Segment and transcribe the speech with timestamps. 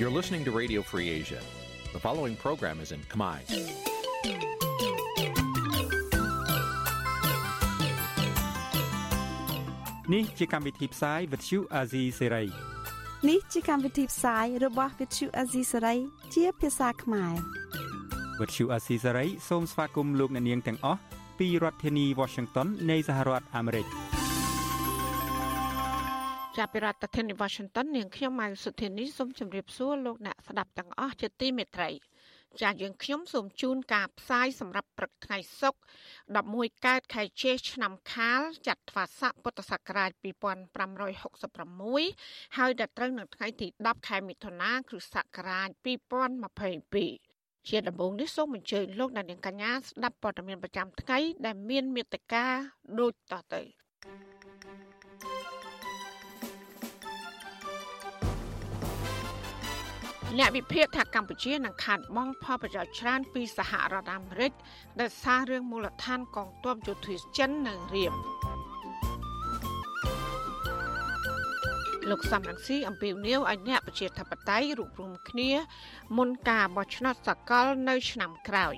[0.00, 1.40] You're listening to Radio Free Asia.
[1.92, 3.36] The following program is in Khmer.
[10.14, 12.46] នេះជាកម្មវិធីផ្សាយ Vuthu Azizi Serai
[13.28, 15.98] នេះជាកម្មវិធីផ្សាយរបស់ Vuthu Azizi Serai
[16.34, 17.34] ជាភាសាខ្មែរ
[18.40, 21.00] Vuthu Azizi Serai សូមស្វាគមន៍លោកអ្នកនាងទាំងអស់
[21.38, 24.09] ពីរដ្ឋធានី Washington នៃសហរដ្ឋអាមេរិក
[26.58, 31.90] ចាប់ពីរដ្ឋធានី Washington នាងខ្ញុំម៉ៅសុធានីសូមជម្រាបសួរលោកអ្នកស្ដាប់ទាំងអស់ជាទីមេត្រី
[32.62, 35.78] ចាយើងខ្ញុំសូមជូនការផ្សាយសម្រាប់ព្រឹកថ្ងៃសុក្រ
[36.36, 45.68] 11កើតខែជេសឆ្នាំខាលចត្វាស័កពុទ្ធសករាជ2566ហើយដល់ត្រូវនៅថ្ងៃទី10ខែមិថុនាគ្រិស្តសករាជ
[46.70, 52.44] 2022ជាដំបូងនេះសូមអញ្ជើញលោកអ្នកនាងកញ្ញាស្ដាប់ព័ត៌មានប្រចាំថ្ងៃដែលមានមេត្តា
[52.98, 53.62] ដូចតទៅ។
[60.38, 64.52] អ្នកវិភាគថាកម្ពុជានឹងខាត់បងផលប្រយោជន៍ច្រើនពីសហរដ្ឋអាមេរិក
[65.00, 68.14] ដែលសាររឿងមូលដ្ឋានកងទ័ពយោធាចិននៅរៀម
[72.10, 75.50] លោកសំរងស៊ីអំពាវនាវឲ្យអ្នកប្រជាធិបតេយ្យរួបរวมគ្នា
[76.16, 78.74] មុនការបោះឆ្នោតសកលនៅឆ្នាំក្រោយ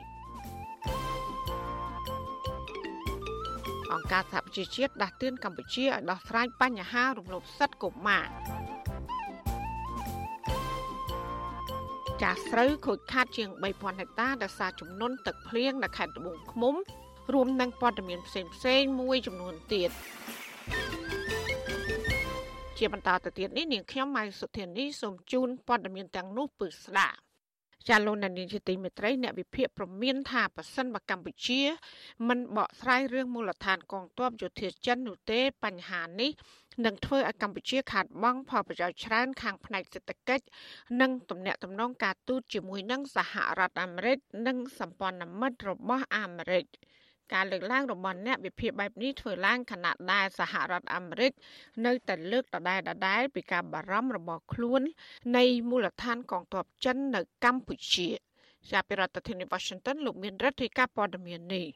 [3.93, 8.27] អង្គការសហប្រជាជាតិដាស់តឿនកម្ពុជាឲ្យដោះស្រាយបញ្ហារំលោភសិទ្ធិកុមារ
[12.23, 16.75] ចាស់ស្រូវខូចខាតជាង3000ហិកតាដោយសារចំនួនទឹកភ្លៀងនៅខេត្តត្បូងឃ្មុំ
[17.33, 19.91] រួមនឹងព័ត៌មានផ្សេងផ្សេងមួយចំនួនទៀត
[22.79, 27.19] ជាបន្តទៅទៀតនេះនាងខ្ញុំម៉ៃសុធានីសូមជូនព័ត៌មានទាំងនោះពឺស្ដាប់
[27.89, 31.61] ចាលោកនានីជាទីមេត្រីអ្នកវិភាគប្រមានថាប៉ះសិនបកម្ពុជា
[32.29, 36.31] មិនបកស្រាយរឿងមូលដ្ឋានកងទ័ពយោធាចិននោះទេបញ្ហានេះ
[36.85, 40.45] នឹងធ្វើឲ្យកម្ពុជាខាតបង់ផលប្រយោជន៍ច្រើនខាងផ្នែកសេដ្ឋកិច្ច
[41.01, 46.67] និងទំនាក់ទំនងការទូតជាមួយនឹងសហរដ្ឋអាមេរិកនិងសម្ព័ន្ធមិត្តរបស់អាមេរិក។
[47.33, 51.33] ការលើកឡើងរបស់អ្នកវិភាគបែបនេះធ្វើឡើងខណៈដែលសហរដ្ឋអាមេរិក
[51.87, 54.83] នៅតែលើកដដែលដដែលពីការបារម្ភរបស់ខ្លួន
[55.37, 58.09] នៃមូលដ្ឋានកងទ័ពចិននៅកម្ពុជា
[58.71, 61.67] ជាពីរដ្ឋធានី Washington លោកមានរដ្ឋាភិការព័ត៌មាននេះ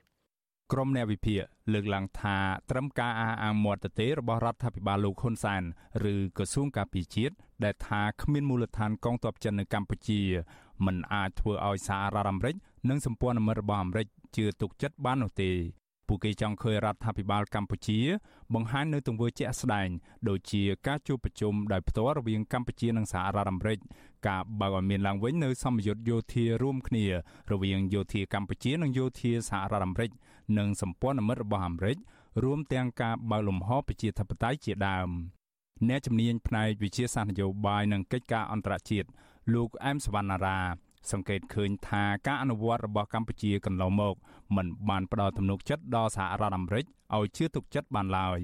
[0.72, 1.40] ក្រុមអ្នកវិភាគ
[1.72, 2.36] លើកឡើងថា
[2.70, 5.62] ត្រឹមការអះអាងមាត់ទទេរបស់រដ្ឋាភិបាលលោកហ៊ុនសែន
[6.12, 7.34] ឬក្រសួងការពារជាតិ
[7.64, 10.20] ដែលថាគ្មានមូលដ្ឋានកងទ័ពចិននៅកម្ពុជា
[10.86, 12.54] មិនអាចធ្វើឲ្យសហរដ្ឋអាមេរិក
[12.88, 14.06] និងសម្ព័ន្ធមិត្តរបស់អាមេរិក
[14.36, 15.50] ជឿទុកចិត្តបាននោះទេ
[16.08, 18.00] ពួកគេចង់ឃើញរដ្ឋាភិបាលកម្ពុជា
[18.54, 19.88] បង្ហាញនៅទង្វើជាក់ស្ដែង
[20.28, 23.78] ដូចជាការជួបប្រជុំដោយផ្ទាល់រវាងកម្ពុជានិងសហរដ្ឋអាមេរិក
[24.28, 27.04] ការបើកឲ្យមានឡើងវិញនៅសម្ពយុទ្ធយោធារួមគ្នា
[27.52, 30.10] រវាងយោធាកម្ពុជានិងយោធាសហរដ្ឋអាមេរិក
[30.58, 31.98] និងសម្ព័ន្ធមិត្តរបស់អាមេរិក
[32.44, 35.08] រួមទាំងការបើកលំហប្រជាធិបតេយ្យជាដើម
[35.88, 39.08] អ្នកជំនាញផ្នែកវិជាសាស្ត្រនយោបាយនិងកិច្ចការអន្តរជាតិ
[39.54, 40.60] លោកអែមសវណ្ណារា
[41.12, 44.14] សង្កេតឃើញថាការអនុវត្តរបស់កម្ពុជាកន្លងមក
[44.56, 46.84] មិនបានផ្ដល់ទំនុកចិត្តដល់សហរដ្ឋអាមេរិក
[47.16, 48.40] ឲ្យជឿទុកចិត្តបានឡើយ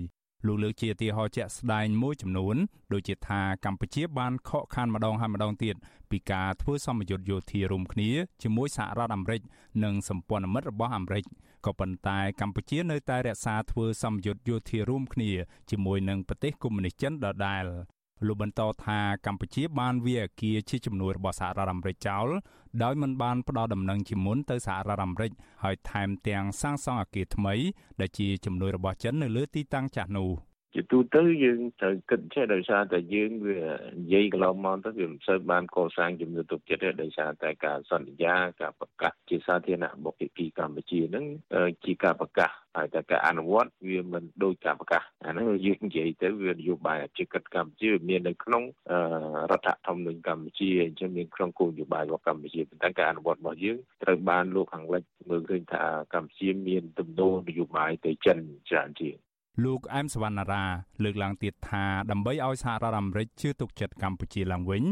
[0.46, 2.56] លោកលើកជាទីហោជាក់ស្ដែងមួយចំនួន
[2.92, 5.74] ដូចជាថាកម្ពុជាបានខកខានម្ដងហើយម្ដងទៀត
[6.10, 8.10] ពីការធ្វើសម្ពយុទ្ធយោធារួមគ្នា
[8.42, 9.40] ជាមួយសហរដ្ឋអាមេរិក
[9.84, 11.24] និងសម្ព័ន្ធមិត្តរបស់អាមេរិក
[11.66, 15.30] ក៏ប៉ុន្តែកម្ពុជានៅតែរក្សាធ្វើសម្ពយុទ្ធយោធារួមគ្នា
[15.70, 17.64] ជាមួយនឹងប្រទេសកុម្មុយនីសចិនដដែល
[18.26, 22.26] លោកបន្តថាកម្ពុជាបានវាអាគារជាជំនួយរបស់សហរដ្ឋអាមេរិកចោល
[22.82, 25.30] ដោយមិនបានផ្ដល់ដំណឹងជាមុនទៅសហរដ្ឋអាមេរិក
[25.62, 27.54] ហើយថែមទាំងសាងសង់អគារថ្មី
[28.00, 30.30] ដែលជាជំនួយរបស់ចិននៅលើទីតាំងចាស់នោះ។
[30.74, 33.58] ជាទូទៅយើងត្រូវគិតចេះដោយសារតែយើងវា
[34.00, 41.24] និយាយកន្លងមកទៅវាមិនសូវបានកសាងជំនឿទុកចិត្តទេដោយសារតែការសន្យាការប្រកាសជាសាធារណៈរបស់ភាគីកម្ពុជាហ្នឹង
[41.84, 48.62] ជាការប្រកាសហើយតែការអនុវត្តវាមិនដូចការប្រកាសអាហ្នឹងយើងនិយាយទៅវានយោបាយជាកិច្ចកម្ពុជាមាននៅក្នុង
[49.50, 55.82] រដ្ឋធម្មនុញ្ញកម្ពុជាអញ្ចឹងមានក្នុងគោលនយោបាយរបស់កម្ពុជាប៉ុន្តែការអនុវត្តរបស់យើងត្រូវបានលោកខាងលិចមើលឃើញថា
[56.14, 58.38] កម្ពុជាមានទំនោរនយោបាយទៅចិន
[58.70, 59.16] ច្រើនជាង
[59.64, 60.64] លោកអែមសវណ្ណារា
[61.02, 64.82] លើកឡើងទៀតថាដើម្បីឲ្យសហរដ្ឋអាមេរិកជឿទុកចិត្តកម្ពុជាឡើងវិញ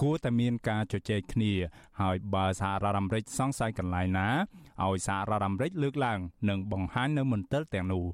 [0.00, 1.52] គួរតែមានការជជែកគ្នា
[2.00, 4.28] ហើយបើសហរដ្ឋអាមេរិកសង្ស័យកន្លែងណា
[4.84, 6.18] ឲ្យសហរដ្ឋអាមេរិកលើកឡើង
[6.48, 8.04] និងបង្ហាញនៅមន្ទិលទាំងនោះ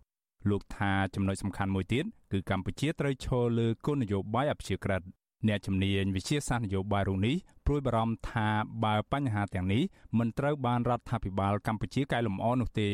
[0.51, 5.03] លោកថាចំណុចសំខាន់មួយទៀតគឺកម្ពុជាត្រូវឈលលើគោលនយោបាយអព្យាក្រឹត
[5.49, 7.37] អ្នកជំនាញវិជាសាស្ត្រនយោបាយរូបនេះ
[7.67, 8.49] ព្រួយបារម្ភថា
[8.85, 9.83] បើបញ្ហាទាំងនេះ
[10.19, 12.91] មិនត្រូវបានរដ្ឋាភិបាលកម្ពុជាកែលម្អនោះទេ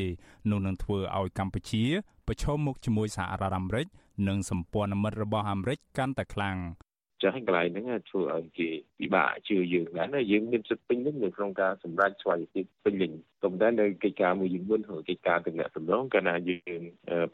[0.50, 1.84] នោះនឹងធ្វើឲ្យកម្ពុជា
[2.26, 3.86] ប្រឈមមុខជាមួយសហរដ្ឋអាមេរិក
[4.28, 6.56] និងសម្ព័ន្ធមិត្តរបស់អាមេរិកកាន់តែខ្លាំង
[7.23, 8.69] ចឹងកន្លែងហ្នឹងធ្វើឲ្យគេ
[9.00, 13.12] ពិបាកជឿយើងដែរណាយើងមានសិទ្ធិពេញលេញនៅក្នុងការសម្រេចស្វ័យភាពពេញលេញ
[13.43, 16.81] ប៉ុន្តែនៅកិច្ចការមួយយើងមុនឬកិច្ចការទំនាក់ទំនងកាលណាយើង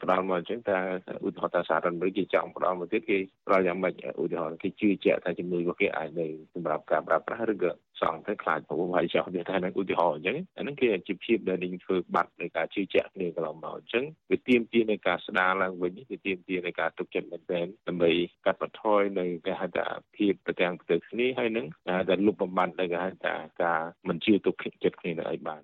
[0.01, 0.77] ផ្ដល់មកអញ្ចឹងថា
[1.25, 18.11] ឧទាហរណ៍ថាសហរដ្ឋអាមេរិកគេចង់ផ្ដល់មកទៀតគេផ្ដល់យ៉ាងម៉េចឧទាហរណ៍គេជឿជាក់ថាជំនួយរបស់គេអាចនៅសម្រាប់ការប្រើប្រាស់ឬក៏ សងទៅខ្លាចប្រព័ន្ធហើយចោលតែនឹងឧទាហរណ៍អញ្ចឹងអាហ្នឹងគេជាភាពដែលនឹងធ្វើបាត់នៃការជឿជាក់គ្នាកន្លងមកអញ្ចឹងវាទាមទារនៃការស្ដារឡើងវិញវាទាមទារនៃការទុកចិត្តមែនទែនដើម្បី
[18.45, 21.65] កាត់បន្ថយនៅគេហៅថាភាពប្រទាំងប្រទើគ្នាហើយនឹង
[22.09, 23.33] ដែលលុបបំបាត់នៅគេហៅថា
[23.63, 25.61] ការមិនជឿទុកចិត្តគ្នានៅឲ្យបាន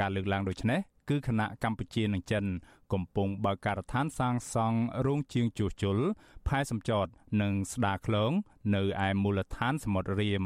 [0.00, 2.44] ការលើកឡើងដូចនេះ គឺគណៈកម្ពុជានិងចិន
[2.92, 5.98] កំពុងបើកការដ្ឋានសាងសង់រោងជាងជួសជុល
[6.46, 7.06] ផែសម្ចត
[7.42, 8.32] និងស្ដារឃ្លោង
[8.74, 10.42] នៅឯមូលដ្ឋានសមុទ្ររៀម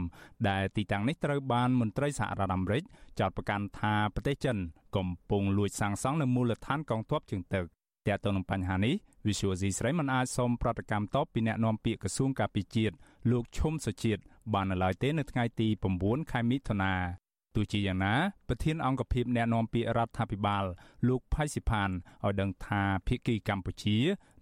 [0.49, 2.83] ដែលទីតាំងនេះត្រូវបានមន្ត្រីសហរដ្ឋអាមេរិក
[3.21, 4.57] ចោទប្រកាន់ថាប្រទេសចិន
[4.97, 7.65] កំពុងលួចសាងសង់នៅមូលដ្ឋានកងទ័ពជើងទឹក
[8.07, 8.95] ទាក់ទងនឹងបញ្ហានេះ
[9.27, 12.95] Visual C ស្រីមិនអាចសូមប្រតិកម្មតបពីអ្នកនាំពាក្យក្រសួងការពារជាតិ
[13.31, 14.23] លោកឈុំសុជាតិ
[14.55, 15.69] បាននៅឡើយទេនៅថ្ងៃទី
[16.01, 17.22] 9ខែមិថុនា
[17.55, 18.15] ទោះជាយ៉ាងណា
[18.49, 20.65] ប្រធានអង្គភិបអ្នកណែនាំពាក្យរដ្ឋាភិបាល
[21.09, 23.97] លោកផៃសិផានឲ្យដឹងថាភៀកគីកម្ពុជា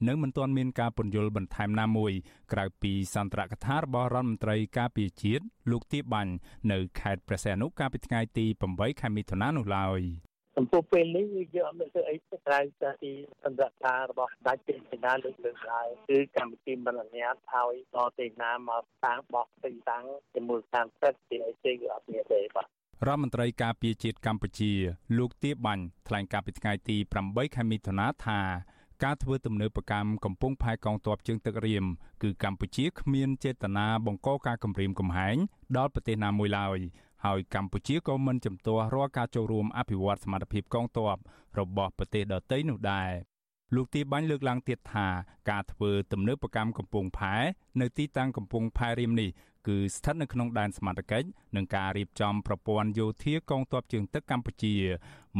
[0.08, 2.12] នៅមិនទាន់មានការពន្យល់បន្ថែមណាមួយ
[2.52, 6.32] ក្រៅពីសន្ទរកថារបស់រដ្ឋមន្ត្រីការពារជាតិលោកទៀបបាញ់
[6.72, 10.00] នៅខេត្តព្រះសីហនុកាលពីថ្ងៃទី8ខែមិថុនានោះឡើយ
[10.56, 12.16] ចំពោះពេលនេះយើងអត់មានធ្វើអី
[12.46, 12.58] ក្រៅ
[13.02, 13.12] ពី
[13.42, 20.04] សន្តិការរបស់ដាច់ចេញពីណាលើកលើកហើយគឺកម្ពុជាមិនអនុញ្ញាតឲ្យដល់ទីណាមកតាំងបោះទីតាំង
[20.34, 24.72] ជាមួយតាមសិទ្ធិទីអីទេគឺអត់មានទេបាទ រដ្ឋមន្ត្រីការពារជាតិកម្ពុជា
[25.18, 28.40] លោកទៀបបាញ់ថ្លែងការពីថ្ងៃទី8ខែមិថុនាថា
[29.04, 31.84] ការធ្វើទំនើបកម្មកំពុងផែកងទ័ពជើងទឹករៀម
[32.22, 35.36] គឺកម្ពុជាគ្មានចេតនាបង្កការគំរាមកំហែង
[35.76, 36.78] ដល់ប្រទេសណាមួយឡើយ
[37.24, 41.16] ហើយកម្ពុជាក៏មិនជំទាស់រាល់ការចូលរួមអភិវឌ្ឍសមត្ថភាពកងទ័ព
[41.58, 43.10] របស់ប្រទេសដទៃនោះដែរ
[43.74, 45.06] លោកទីបាញ់លើកឡើងទៀតថា
[45.50, 47.34] ការធ្វើទំនើបកម្មកំពង់ផែ
[47.80, 49.30] នៅទីតាំងកំពង់ផែរៀមនេះ
[49.68, 51.26] គឺស្ថិតនៅក្នុងដែនសមត្ថកិច្ច
[51.56, 54.74] នឹងការរៀបចំប្រព័ន្ធយោធាកងទ័ពជើងទឹកកម្ពុជា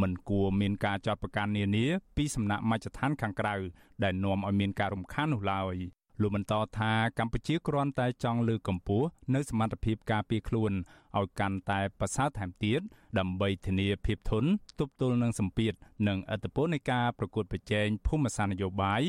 [0.01, 1.85] មិនគួរមានការចាត់ប្រកាន់នានា
[2.17, 3.55] ពីសំណាក់មជ្ឈដ្ឋានខាងក្រៅ
[4.03, 5.75] ដែលនាំឲ្យមានការរំខាននោះឡើយ
[6.21, 10.71] លោកបន្តថាកម្ពុជាគ្រាន់តែចង់លើកកម្ពស់នៅសមត្ថភាពការពារខ្លួន
[11.19, 12.81] ឲ្យកាន់តែប្រសើរថែមទៀត
[13.19, 15.73] ដើម្បីធានាភាពធន់ទប់ទល់នឹងសម្ពាធ
[16.07, 19.01] និងឥទ្ធិពលនៃការប្រកួតប្រជែងភូមិសាស្ត្រនយោបាយ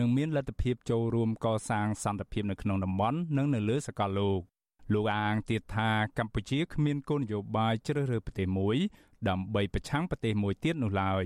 [0.00, 4.40] និងមានលទ្ធភាពចូលរួមកសាងសន្តិភាពនៅក្នុងតំបន់និងនៅលើសកលលោក
[4.94, 8.76] លោកអាងទៀតថាកម្ពុជាគ្មានគោលនយោបាយជ្រើសរើសប្រទេសមួយ
[9.28, 11.24] ដើម្បីប្រឆាំងប្រទេសមួយទៀតនោះឡើយ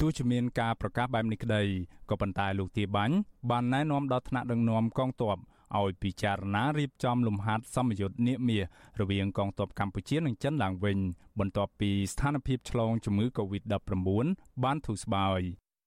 [0.00, 1.62] ទោះជាមានការប្រកាសបែបនេះក្តី
[2.10, 3.16] ក៏ប៉ុន្តែលោកទាបាញ់
[3.50, 5.36] បានណែនាំដល់ថ្នាក់ដឹកនាំកងទ័ព
[5.76, 8.64] ឲ្យពិចារណារៀបចំលំហាត់សម្ពយុទ្ធនាមាស
[9.00, 10.98] រវាងកងទ័ពកម្ពុជានិងចិនឡើងវិញ
[11.38, 14.26] បន្ទាប់ពីស្ថានភាពឆ្លងជំងឺ Covid-19
[14.64, 15.40] បានធូរស្បើយ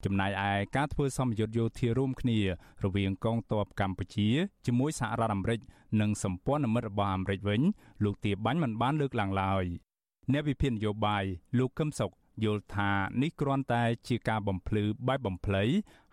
[0.06, 2.40] ចំណែកឯការធ្វើសម្ពយុទ្ធយោធារួមគ្នា
[2.84, 4.30] រវាងកងទ័ពកម្ពុជា
[4.66, 5.60] ជាមួយសហរដ្ឋអាមេរិក
[6.02, 7.62] និងសម្ព័ន្ធមិត្តរបស់អាមេរិកវិញ
[8.04, 9.66] លោកទាបាញ់មិនបានលើកឡើងឡើយ
[10.32, 11.24] អ្នកវិភាគនយោបាយ
[11.58, 12.12] លោកកឹមសុខ
[12.44, 15.64] យល់ថានេះគ្រាន់តែជាការបំភ្លឺបែបបំភ្លៃ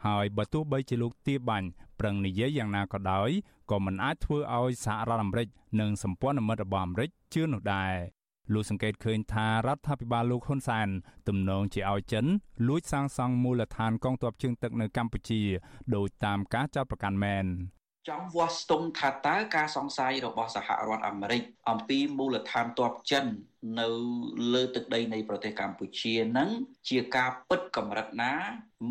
[0.06, 1.68] ហើយបើទោះបីជាលោកទាបាញ់
[2.00, 3.30] ប្រឹងនិយាយយ៉ាងណាក៏ដោយ
[3.70, 5.48] ក៏មិនអាចធ្វើឲ្យសហរដ្ឋអាមេរិក
[5.80, 7.94] និងសម្ព័ន្ធមិត្តរបស់អាមេរិកជឿនោះដែរ
[8.52, 10.88] លោកសង្កេតឃើញថារដ្ឋាភិបាលលោកហ៊ុនសែន
[11.28, 12.24] ទំនងជាឲ្យចិន
[12.68, 15.42] លួចសាងសង់មូលដ្ឋានកងទ័ពជើងទឹកនៅកម្ពុជា
[15.94, 17.46] ដោយតាមការចោទប្រកាន់មែន
[18.08, 23.26] ចង់វាស់ស្ទង់ថាតើការសង្ស័យរបស់សហរដ្ឋអាមេរិកអំពីមូលដ្ឋានទ័ពចិន
[23.80, 23.88] នៅ
[24.54, 26.50] លើទឹកដីនៃប្រទេសកម្ពុជានឹង
[26.88, 28.34] ជាការពិតកម្រិតណា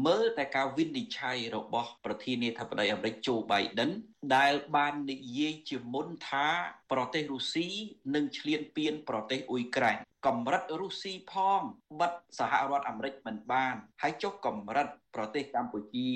[0.05, 3.91] មើលតែការវិនិច្ឆ័យរបស់ប្រធានាធិបតីអាមេរិកโจ Biden
[4.35, 6.47] ដែលបាននិយាយជាមុនថា
[6.91, 7.67] ប្រទេសរុស្ស៊ី
[8.15, 9.97] នឹងឈ្លានពានប្រទេសអ៊ុយក្រែន
[10.27, 11.61] កម្រិតរុស្ស៊ីផង
[11.99, 16.11] បិទសហរដ្ឋអាមេរិកមិនបាន ហើយចុះកម្រិតប្រទេសកម្ពុជា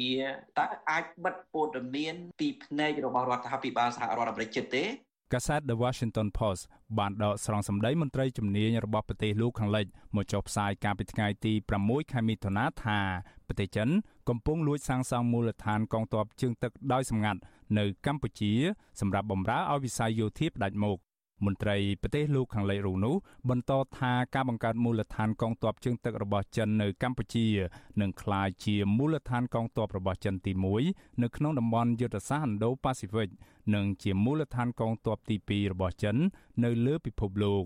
[0.60, 4.84] តើអាចបិទព័ត៌មានពីភ្នែករបស់រដ្ឋាភិបាលសហរដ្ឋអាមេរិកចិត្តទេ
[5.34, 6.62] កាសែត The Washington Post
[7.00, 11.54] បានដកស្រង់សម្ដីមន្ត្រីជំនាញរបស់ប្រទេសលោកខាងលិចមកចុះផ្សាយកាលពីថ្ងៃទី
[11.84, 13.00] 6ខែមិថុនាថា
[13.48, 13.90] ប្រទេសចិន
[14.30, 17.40] កំពុងលួចសាងសង់មូលដ្ឋានកងទ័ពជើងទឹកដោយសម្ងាត់
[17.78, 18.54] នៅកម្ពុជា
[19.00, 21.00] សម្រាប់បម្រើឲ្យវិស័យយោធាផ្ដាច់មុខ
[21.46, 23.16] មន្ត្រីប្រទេសលោកខាងលិចរូនោះ
[23.50, 27.48] បន្តថាការបង្កើតមូលដ្ឋានកងទ័ពជើងទឹករបស់ចិននៅកម្ពុជា
[28.02, 30.52] នឹងក្លាយជាមូលដ្ឋានកងទ័ពរបស់ចិនទី
[30.88, 33.30] 1នៅក្នុងតំបន់យុទ្ធសាស្ត្រ Indo-Pacific
[33.76, 36.16] និងជាមូលដ្ឋានកងទ័ពទី2របស់ចិន
[36.64, 37.64] នៅលើពិភពលោក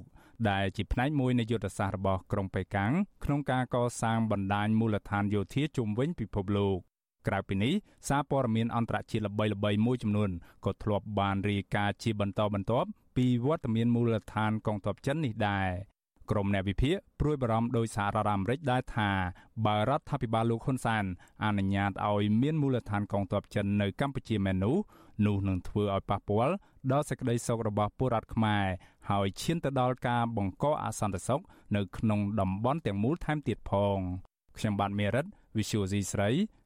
[0.49, 2.91] ដែលជាផ្នែកមួយនៃយុទ្ធសាស្ត្ររបស់ក្រុងប៉េកាំង
[3.23, 6.79] ក្នុងការកសាងបណ្ដាញមូលដ្ឋានយោធាជុំវិញពិភពលោក
[7.27, 7.73] ក្រៅពីនេះ
[8.07, 10.29] សារព័ត៌មានអន្តរជាតិល្បីៗមួយចំនួន
[10.65, 15.69] ក៏ធ្លាប់បានរាយការណ៍ជាបន្តបន្ទាប់ពីវត្តមានមូលដ្ឋានកងទ័ពចិននេះដែរ
[16.31, 19.09] ក្រុមអ្នកវិភាគព្រួយបារម្ភដោយសហរដ្ឋអាមេរិកដែរថា
[19.65, 21.05] បើរដ្ឋាភិបាលលោកហ៊ុនសែន
[21.43, 24.75] អនុញ្ញាតឲ្យមានមូលដ្ឋានកងទ័ពចិននៅកម្ពុជាមែននោះ
[25.25, 26.53] នោះនឹងធ្វើឲ្យប៉ះពាល់
[26.91, 28.65] ដល់សេចក្តីសុខរបស់ពលរដ្ឋខ្មែរ
[29.09, 31.41] ហើយឈានទៅដល់ការបង្កអសន្តិសុខ
[31.75, 33.97] នៅក្នុងតំបន់ទាំងមូលថែមទៀតផង
[34.57, 35.25] ខ្ញុំបាទមេរិត
[35.57, 36.29] Visual C ស្រី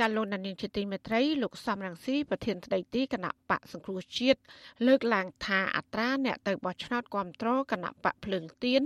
[0.00, 4.40] ចាលោកនានីជាទីមេត្រីលោកសំរងស៊ីប្រធានស្ដីទីគណៈបកសង្គ្រោះជាតិ
[4.86, 8.82] លើកឡើងថាអត្រាអ្នកទៅបោះឆ្នោតគ្រប់គ្រងគណៈបកភ្លើងទៀន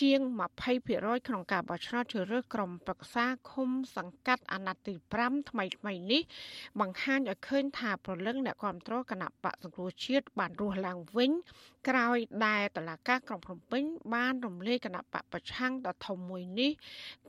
[0.00, 0.20] ជាង
[0.74, 6.22] 20%ក្នុងការបោះឆ្នោតជ្រើសរើសក្រុមប្រឹក្សាឃុំសង្កាត់អាណត្តិទី5ថ្មីថ្មីនេះ
[6.80, 11.30] បង្ហាញឲ្យឃើញថាប្រលឹងអ្នកគ្រប់គ្រងគណៈបកសង្គ្រោះជាតិបានរស់ឡើងវិញ
[11.88, 16.70] ក្រោយដែលតឡាកាក្រុងភ្នំពេញបានរំលាយគណៈបកប្រឆាំងដ៏ធំមួយនេះ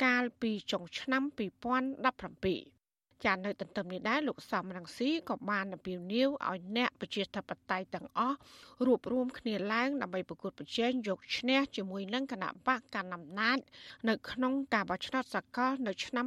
[0.04, 2.75] កាលពីចុងឆ្នាំ2017
[3.26, 8.38] ចាននៅទន្ទឹមនេះដែរលោកសំរងស៊ីក៏បានអំពាវនាវឲ្យអ្នកប្រជាធិបតេយ្យទាំងអស់
[8.86, 13.58] រួបរวมគ្នាឡើងដើម្បីប្រកួតប្រជែងយកឈ្នះជាមួយនឹងគណៈបកកណ្ដាលអំណាច
[14.10, 16.26] នៅក្នុងការបោះឆ្នោតសកលនៅឆ្នាំ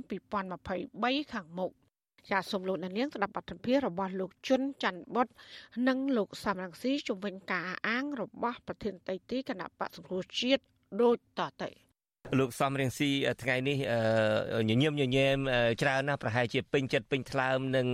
[0.66, 1.72] 2023ខាងមុខ
[2.30, 5.28] ចាសសូមលោកនាងស្ដាប់បទសម្ភាសន៍របស់លោកជុនច័ន្ទបុត
[5.88, 10.62] និងលោកសំរងស៊ីជំវិញការអាងរបស់ប្រធានតេយ្យទីគណៈបកសង្គ្រោះជាតិ
[11.02, 11.87] ដូចតទៅ
[12.38, 13.10] លោកសំរៀងស៊ី
[13.42, 13.76] ថ្ងៃនេះ
[14.68, 15.38] ញញឹមញញែម
[15.82, 17.86] ច្រើនណាស់ប្រហែលជាពេញចិត្តពេញថ្លើមនឹង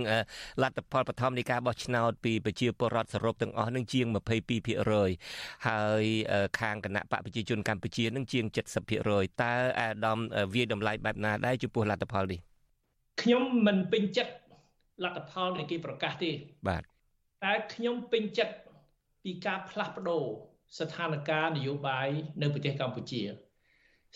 [0.61, 4.05] លទ្ធផលបឋមនៃការបោះឆ្នោតពីប្រជាពលរដ្ឋសរុបទាំងអស់នឹងជាង
[4.87, 6.03] 22%ហើយ
[6.59, 8.45] ខាងគណៈបកប្រជាជនកម្ពុជានឹងជាង
[8.93, 10.19] 70%តើអាដាម
[10.53, 12.39] វាយតម្លៃបែបណាដែរចំពោះលទ្ធផលនេះ
[13.21, 14.33] ខ្ញុំមិនពេញចិត្ត
[15.03, 16.31] លទ្ធផលនៃគេប្រកាសទេ
[16.67, 16.83] បាទ
[17.43, 18.55] តែខ្ញុំពេញចិត្ត
[19.23, 20.23] ពីការផ្លាស់ប្ដូរ
[20.79, 22.07] ស្ថានភាពនយោបាយ
[22.41, 23.44] នៅប្រទេសកម្ពុជា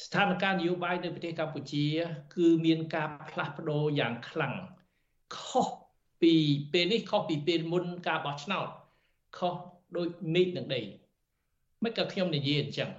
[0.05, 1.85] ស្ថានភាពនយោបាយនៅប្រទេសកម្ពុជា
[2.35, 4.53] គឺមានការផ្លាស់ប្ដូរយ៉ាងខ្លាំង
[5.37, 5.67] ខុស
[6.21, 6.33] ពី
[6.73, 8.67] ពេលនេះខុសពីពេលមុនការបោះឆ្នោត
[9.37, 9.55] ខុស
[9.97, 10.81] ដូចមេឃនឹងដី
[11.83, 12.91] មិនក៏ខ្ញុំនិយាយអញ្ចឹង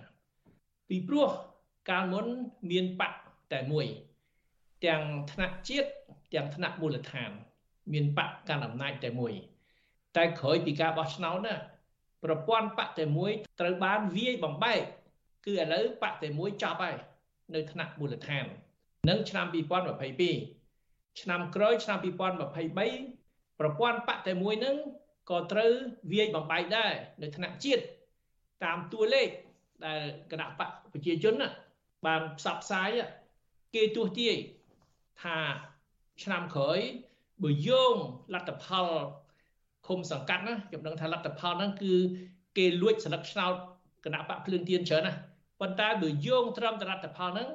[0.88, 1.28] ពីព្រោះ
[1.90, 2.26] កាលមុន
[2.71, 3.12] មានបក
[3.52, 3.87] តែមួយ
[4.87, 5.02] ទាំង
[5.33, 5.88] ថ្នាក់ជាតិ
[6.35, 7.30] ទាំងថ្នាក់មូលដ្ឋាន
[7.92, 9.33] មានបកកាន់អំណាចតែមួយ
[10.16, 11.57] តែក្រោយពីការបោះឆ្នោតណា
[12.25, 13.30] ប្រព័ន្ធបកតែមួយ
[13.61, 14.80] ត្រូវបានវាយបំបែក
[15.47, 16.97] គឺឥឡូវបកតែមួយចប់ហើយ
[17.55, 18.45] នៅថ្នាក់មូលដ្ឋាន
[19.09, 24.77] នឹងឆ្នាំ2022ឆ្នាំក្រោយឆ្នាំ2023ប្រព័ន្ធបកតែមួយនឹង
[25.31, 25.73] ក៏ត្រូវ
[26.13, 26.93] វាយបំបែកដែរ
[27.23, 27.83] នៅថ្នាក់ជាតិ
[28.65, 29.29] តាមតួលេខ
[29.85, 31.35] ដែលគណៈបកប្រជាជន
[32.07, 32.89] បានផ្សព្វផ្សាយ
[33.75, 34.35] គេទោះទាយ
[35.23, 35.37] ថា
[36.23, 36.79] ឆ្នាំក្រោយ
[37.43, 37.95] បើយោង
[38.35, 38.89] លទ្ធផល
[39.87, 41.95] ឃុំសង្កាត់ណាខ្ញុំដឹងថាលទ្ធផលហ្នឹងគឺ
[42.57, 43.55] គេលួចស្លឹកឆ្នោត
[44.05, 45.15] គណៈបកភ្លើងទៀនច្រើនណា
[45.61, 47.49] ប៉ុន្តែបើយោងត្រឹមតរដ្ឋផលហ្នឹង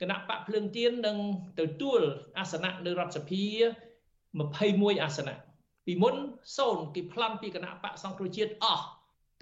[0.00, 1.16] គណៈបកភ្លើងទៀននឹង
[1.60, 2.00] ទទួល
[2.38, 3.44] អាសនៈនៅរដ្ឋសភា
[4.24, 5.36] 21អាសនៈ
[5.86, 6.14] ពីមុន
[6.58, 8.86] សូនគេប្លន់ពីគណៈបកសង្គ្រោះជាតិអស់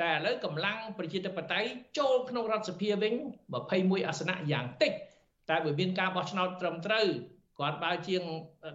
[0.01, 1.69] តែឥឡូវកម្លាំងប្រជាធិបតេយ្យ
[1.99, 3.15] ចូលក្នុងរដ្ឋសភាវិញ
[3.61, 4.93] 21អាសនៈយ៉ាងតិច
[5.51, 7.07] តែបើមានការបោះឆ្នោតត្រឹមត្រូវ
[7.59, 8.23] គាត់បើជាង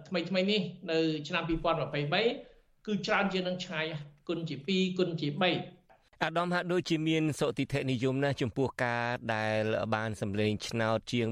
[0.08, 3.86] ថ្មីថ្មីនេះនៅឆ្នាំ2023គឺច្រើនជាងនឹងឆ្ងាយ
[4.28, 5.77] គុណជា2គុណជា3
[6.24, 9.62] អាដាមហាក់ដូចជាមានសុតិធិនិយមណាស់ចំពោះការដែល
[9.94, 11.26] បានសម្លេងឆ្នោតជាង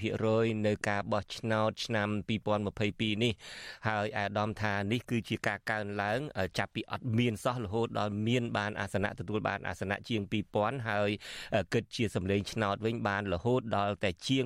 [0.00, 2.08] 22%នៅការបោះឆ្នោតឆ្នាំ
[2.68, 3.32] 2022នេះ
[3.88, 6.20] ហើយអាដាមថានេះគឺជាការកើនឡើង
[6.58, 10.22] ចាប់ពីអត់មានសោះរហូតដល់មានបានអាសនៈទទួលបានអាសនៈជាង
[10.54, 11.10] 2000ហើយ
[11.72, 14.44] គិតជាសម្លេងឆ្នោតវិញបានរហូតដល់តែជាង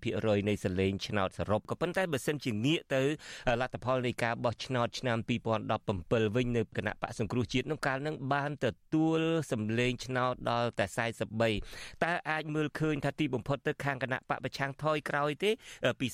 [0.00, 3.02] 20%នៃសម្លេងឆ្នោតសរុបក៏ប៉ុន្តែបើសិនជាងាកទៅ
[3.60, 5.18] លទ្ធផលនៃការបោះឆ្នោតឆ្នាំ
[5.76, 9.19] 2017វិញនៅគណៈបកសង្គ្រោះជាតិនោះកាលនឹងបានទទួល
[9.52, 10.86] សម្លេងឆ្នោតដល់តែ
[11.46, 15.50] 43តើអាចមើលឃើញថាទីបំផុតទៅខាងគណៈបពប្រឆាំងថយក្រោយទេ
[16.00, 16.06] ពី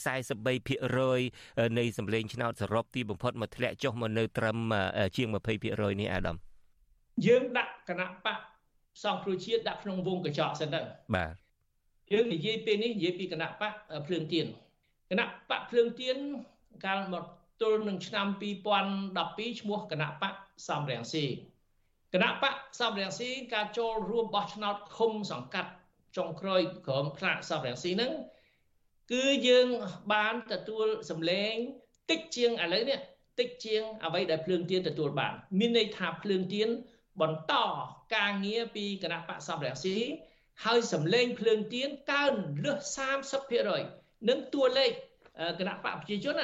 [0.80, 4.58] 43%នៃសម្លេងឆ្នោតសរុបទីបំផុតមកធ្លាក់ចុះមកនៅត្រឹម
[5.16, 5.28] ជាង
[5.64, 6.36] 20%នេះអាដាម
[7.26, 8.38] យើងដាក់គណៈបក
[9.04, 10.80] សង្គ្រោះជាតិដាក់ក្នុងវងកញ្ចក់សិនទៅ
[11.14, 11.32] បាទ
[12.12, 13.72] យើងនិយាយពេលនេះនិយាយពីគណៈបក
[14.06, 14.46] ភ្លើងទៀន
[15.10, 16.16] គណៈបកភ្លើងទៀន
[16.86, 17.24] កាលមក
[17.62, 18.26] ទល់នឹងឆ្នាំ
[18.94, 20.34] 2012ឈ្មោះគណៈបក
[20.68, 21.24] សំរងស៊ី
[22.14, 25.70] គណៈបកសំរងស៊ីការចូលរួមបោះឆ្នោតឃុំសង្កាត់
[26.16, 28.12] ចុងក្រោយក្រុមផ្លាកសំរងស៊ីហ្នឹង
[29.12, 29.68] គឺយើង
[30.12, 31.52] បានទទួលសម្លេង
[32.10, 32.98] តិចជាងឥឡូវនេះ
[33.40, 36.68] តិចជាងអ្វីដែលភ្លើងទៀនទទួលបាន មានន័យថាភ្លើងទៀន
[37.20, 37.54] បន្ត
[38.16, 39.96] ការងារពីគណៈបកសំរងស៊ី
[40.64, 42.34] ហើយសម្លេងភ្លើងទៀនកើន
[42.64, 42.98] លើស
[43.62, 44.92] 30%នឹងតួលេខ
[45.58, 46.40] គណៈបកប្រជាជន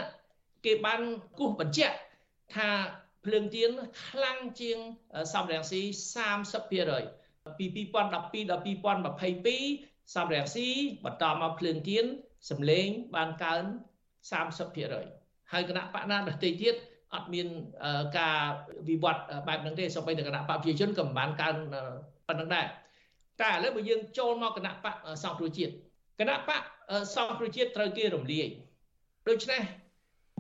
[0.65, 1.01] គេបាន
[1.39, 1.97] គូសបញ្ជាក់
[2.55, 2.69] ថា
[3.25, 3.71] ភ្លើងទៀន
[4.07, 4.79] ខ្លាំងជាង
[5.35, 5.81] សំរងស៊ី
[6.61, 10.69] 30%ពី2012ដល់2022សំរងស៊ី
[11.05, 12.05] បន្តមកភ្លើងទៀន
[12.51, 13.65] សម្លេងបានកើន
[14.33, 16.75] 30%ហើយគណៈបកណាដទៃទៀត
[17.15, 17.47] អត់មាន
[18.19, 18.39] ការ
[18.89, 21.55] វិវត្តបែបហ្នឹងទេសូម្បីតែគណៈបកប្រជាជនក៏មិនបានកើន
[22.29, 22.67] ប៉ុណ្្នឹងដែរ
[23.43, 25.73] តែឥឡូវបើយើងចូលមកគណៈបកសង្គ្រោះជាតិ
[26.21, 26.63] គណៈបក
[27.15, 28.49] សង្គ្រោះជាតិត្រូវគេរំលាយ
[29.29, 29.63] ដូច្នេះ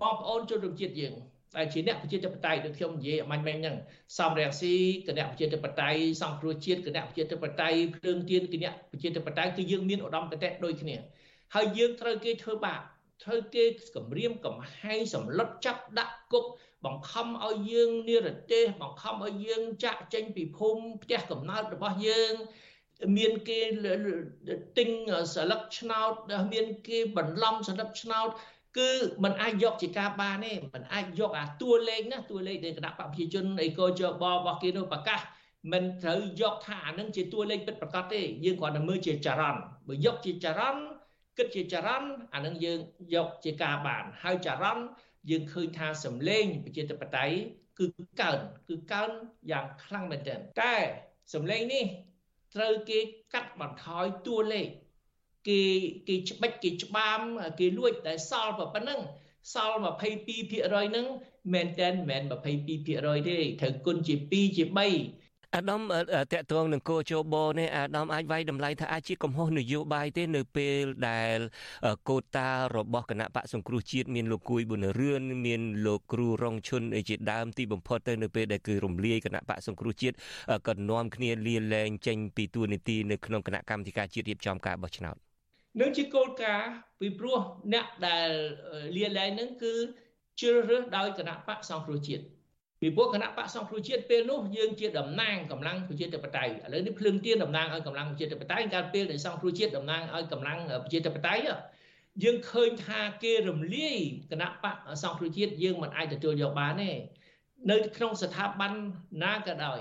[0.02, 1.14] បងប្អូនជនរួមជាតិយើង
[1.56, 3.76] ដែលជាអ្នកប្រជាធិបតេយ្យដូចខ្ញុំនិយាយអមាញ់មិញហ្នឹង
[4.18, 4.74] សំរងស៊ី
[5.08, 10.96] គណៈប្រជាធិបតេយ្យសង្គ្រោះជាតិគណៈប្រជាធិបតេយ្យភ្លើងទៀនគណៈប្រជាធិបតេយ្យគឺយើងមានឧត្តមគតិដូចគ្នា
[11.54, 12.80] ហើយយើងត្រូវគេធ្វើបាប
[13.24, 16.44] ត្រូវគេគម្រាមកំហែងសម្លុតចាប់ដាក់គុក
[16.84, 22.32] បង្ខំឲ្យយើងនិរទេសបង្ខំឲ្យយើងចាក់ចេញពីភូមិផ្ទះកំណើតរបស់យើង
[23.16, 23.60] មានគេ
[24.78, 24.88] ទិញ
[25.34, 26.12] សន្លឹកឆ្នោត
[26.52, 28.28] មានគេបន្លំសន្លឹកឆ្នោត
[28.77, 28.91] គឺ
[29.23, 35.19] มันអាចយកជាការបានទេมันអាចយកអាតួលេខណាតួលេខនៃគណៈបព្វជិជនអីក៏ជបរបស់គេនោះប្រកាស
[35.71, 40.83] មិនត្រូវយកថាអានឹងជាតួលេខពិតប្រាកដទេយើងគ្រាន់តែមើលជាចរន្តបើយកជាចរន្ត
[41.37, 42.79] គិតជាចរន្តអានឹងយើង
[43.15, 44.85] យកជាការបានហើយចរន្ត
[45.29, 47.35] យើងឃើញថាសម្លេងប្រជាធិបតេយ្យ
[47.79, 47.85] គឺ
[48.21, 49.09] កើនគឺកើន
[49.51, 50.75] យ៉ាងខ្លាំងមែនទែនតែ
[51.33, 51.85] សម្លេងនេះ
[52.55, 52.99] ត្រូវគេ
[53.33, 54.67] កាត់បន្ថយតួលេខ
[55.48, 55.60] គេ
[56.08, 57.20] គេច្បិចគេច្បាម
[57.60, 59.00] គេលួចតែសល់ប៉ុណ្ណឹង
[59.52, 61.06] សល់22%ហ្នឹង
[61.52, 65.22] មែនតែនមិនមែន22%ទេត្រូវគុណជា2ជា3
[65.56, 65.80] អាដាម
[66.32, 71.38] តកតងនឹងគោជបនេះអាដាមអាចវាយតម្លៃថាអាចជាកំហុសនយោបាយទេនៅពេលដែល
[72.08, 80.16] កូតារបស់គណៈបកសង្គ្រោះជាតិមានលោកគួយប៊ុនរឿនមានលោកគ្រូរងឈុនជាដើមទីបំផុតទៅនៅពេលដែលគឺរំលាយគណៈបកសង្គ្រោះជាតិ
[80.68, 85.31] ក៏នាំគ្នាលាលែងចេញពីទួលនីតិនៅក្នុងគណៈកម្មាធិការជាតិរៀបចំការបោះឆ្នោត
[85.80, 87.38] នឹងជាគោលការណ៍ពីព្រោះ
[87.72, 88.30] អ្នកដែល
[88.96, 89.74] លាលែងនឹងគឺ
[90.40, 92.24] ជ្រើសរើសដោយគណៈបកសង្គ្រោះជាតិ
[92.80, 101.42] ពីព្រោះគណៈបកសង្គ្រោះជាតិពេលនោះយើងជាតំណាងកម្លាំងប្រជាធិបតេយ្យឥឡូវនេះភ្លើងទៀនតំណាងឲ្យកម្លាំងប្រជាធិបតេយ្យកាលពេលដែលសង្គ្រោះជាតិតំណាងឲ្យកម្លាំងប្រជាធិបតេយ្យ
[102.22, 103.96] យើងឃើញថាគេរំលាយ
[104.30, 106.90] គណៈបកសង្គ្រោះជាតិយើងមិនអាចទទួលយកបានទេ
[107.70, 108.72] នៅក្នុងស្ថាប័ន
[109.24, 109.80] ណាក៏ដោយ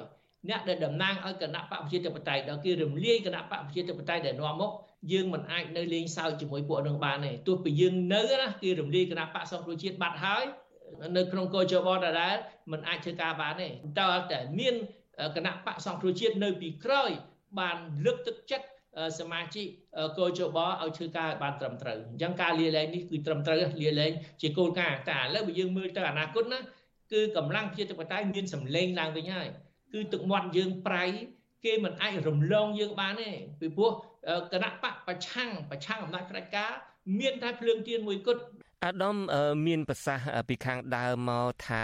[0.50, 4.72] អ្នកដែលតំណាងឲ្យគណៈបកប្រជាធិបតេយ្យដល់គេរំលាយគណៈបកប្រជាធិបតេយ្យដែលនាំមក
[5.12, 10.44] យើងមិនអាចនៅលេងសើចជាមួយពួកនឹងបានទេទោះពីយើងនៅណាគេរំលាយគណៈបកសង្គ្រោះជាតិបាត់ហើយ
[11.18, 12.36] នៅក្នុងកោជបដដែល
[12.72, 13.68] มันអាចធ្វើការបានទេ
[14.00, 14.76] តើតែមាន
[15.36, 17.10] គណៈបកសង្គ្រោះជាតិនៅពីក្រោយ
[17.60, 18.68] បានលើកទឹកចិត្ត
[19.20, 19.66] សមាជិក
[20.20, 24.12] កោជបឲ្យធ្វើការបានត្រឹមត្រូវអញ្ចឹងការលាលែងនេះគឺត្រឹមត្រូវលាលែង
[24.42, 26.60] ជាគោលការណ៍តែឥឡូវបើយើងមើលទៅអនាគតណា
[27.12, 29.48] គឺកម្លាំងប្រជាធិបតេយ្យមានសម្លេងឡើងវិញហើយ
[29.94, 31.06] គឺទឹកមាត់យើងប្រៃ
[31.66, 33.92] គេមិនអាចរំលងយើងបានទេពីព្រោះ
[34.54, 36.72] គណៈបកប្រឆាំងប្រឆាំងអំណាចផ្ដាច់ការ
[37.20, 38.42] មានតែភ្លើងទៀនមួយគត់
[38.86, 39.18] អាដាម
[39.68, 41.84] មានប្រសាសន៍ពីខាងដើមមកថា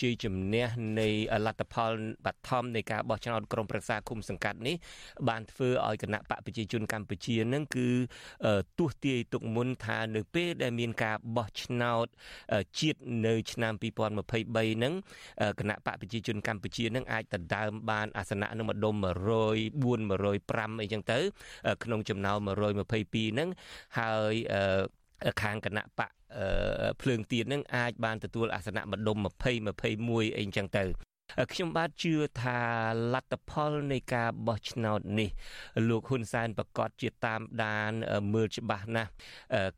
[0.00, 0.66] ជ័យជំនះ
[1.00, 1.08] នៃ
[1.46, 1.92] លទ្ធផល
[2.26, 4.76] បឋមនៃការបោះឆ្នោតក្រុមប្រឹក្សាគុំសង្កាត់នេះ
[5.28, 7.88] បានធ្វើឲ្យគណៈបកប្រជាជនកម្ពុជានឹងគឺ
[8.78, 12.06] ទស្សទាយទុកមុនថានៅពេលដែលមានការបោះឆ្នោត
[12.78, 14.94] ជាតិនៅឆ្នាំ2023នឹង
[15.60, 19.04] គណៈបកប្រជាជនកម្ពុជានឹងអាចដណ្ដើមបានអាសនៈនឹងម្ដុំ104
[20.78, 21.18] 105អីចឹងទៅ
[21.84, 22.38] ក្នុងចំណោម
[22.88, 23.48] 122នឹង
[23.98, 24.34] ហើយ
[25.42, 26.10] ខាងគណៈបក
[27.00, 29.22] ភ្លើងទៀននឹងអាចបានទទួលអាសនៈម្ដុំ20
[29.92, 30.84] 21អីចឹងទៅ
[31.52, 32.60] ខ្ញុំបាទជឿថា
[33.12, 35.30] លទ្ធផលនៃការបោះឆ្នោតនេះ
[35.88, 37.92] លោកហ៊ុនសែនប្រកាសជាតាមដាន
[38.34, 39.10] មើលច្បាស់ណាស់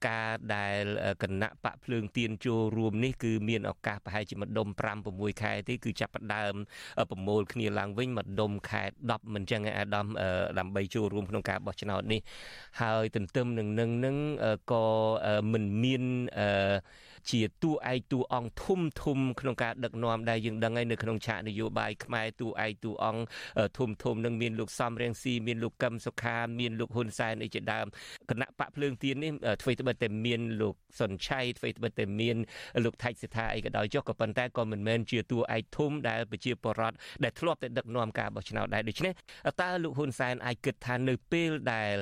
[0.09, 0.83] ការដែល
[1.23, 6.55] គណៈបកភ្លើងទៀនចូលរួមនេះគឺមានឱកាសប្រហែលជាម្ដុំ5 6ខែទេគឺចាប់ផ្ដើម
[7.11, 10.07] ប្រមូលគ្នាឡើងវិញម្ដុំខែ10មិនចឹងឯអាដាម
[10.59, 12.21] ដើម្បីចូលរួមក្នុងការបោះឆ្នោតនេះ
[12.81, 14.17] ហើយទន្ទឹមនឹងនឹងនឹង
[14.73, 14.87] ក៏
[15.53, 16.03] មិនមាន
[16.38, 16.49] អឺ
[17.31, 23.23] ជាតួឯកតួអង្គធំធំក្នុងការដឹកនាំដែលយើងដឹងហើយនៅក្នុងឆាកនយោបាយខ្មែរតួឯកតួអង្គ
[23.79, 27.87] ធំធំនឹងមានលោកសំរៀងស៊ីមានលោកកឹមសុខាមានលោកហ៊ុនសែនអីជាដើម
[28.31, 29.33] គណៈបកភ្លើងទៀននេះ
[29.63, 32.37] ធ្វើត្បិតតែមានលោកសុនឆៃធ្វើត្បិតតែមាន
[32.85, 39.13] លោកថៃសិដ្ឋាអីក៏ដោយចុះក៏ប៉ុន្តែក៏មិនមែនជាតួឯកធំដែលប្រជាពលរដ្ឋដែលធ្លាប់តែដឹកនាំការបោះឆ្នោតដែរដូច្នេះ
[39.63, 41.95] តើលោកហ៊ុនសែនអាចគិតថានៅពេលដែល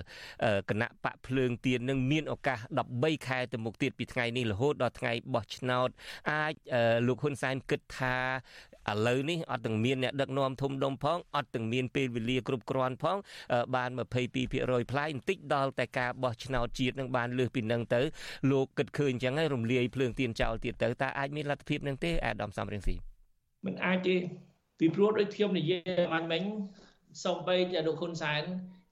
[0.70, 2.58] គណៈបកភ្លើងទៀននឹងមានឱកាស
[2.92, 5.88] 13ខែទៅមុខទៀតពីថ្ងៃនេះរហូតដល់ថ្ងៃបោះឆ្នោត
[6.32, 6.54] អាច
[7.06, 8.16] លោកហ៊ុនសែនគិតថា
[8.90, 13.16] ឥឡូវនេះអត់ទាំងមានអ្នកដឹកនាំធំដុំផងអត់ទាំងមានពេលវេលាគ្រប់គ្រាន់ផង
[13.74, 13.90] បាន
[14.38, 18.00] 22%ផ្លាយបន្តិចដល់តែការបោះឆ្នោតជាតិនឹងបានលើសពីនឹងទៅ
[18.50, 22.94] លោកគិតឃើញអញ្ចឹងហើយរំលាយភ្លើងទៀនចោលទៀតទៅតើអាចមានលទ្ធភាពនឹងទេអាដាមសំរៀងស៊ី
[23.66, 24.14] មិនអាចទេ
[24.78, 26.42] ពីព្រោះដូចខ្ញុំនិយាយបានមិញ
[27.24, 28.42] សំបីតែលោកហ៊ុនសែន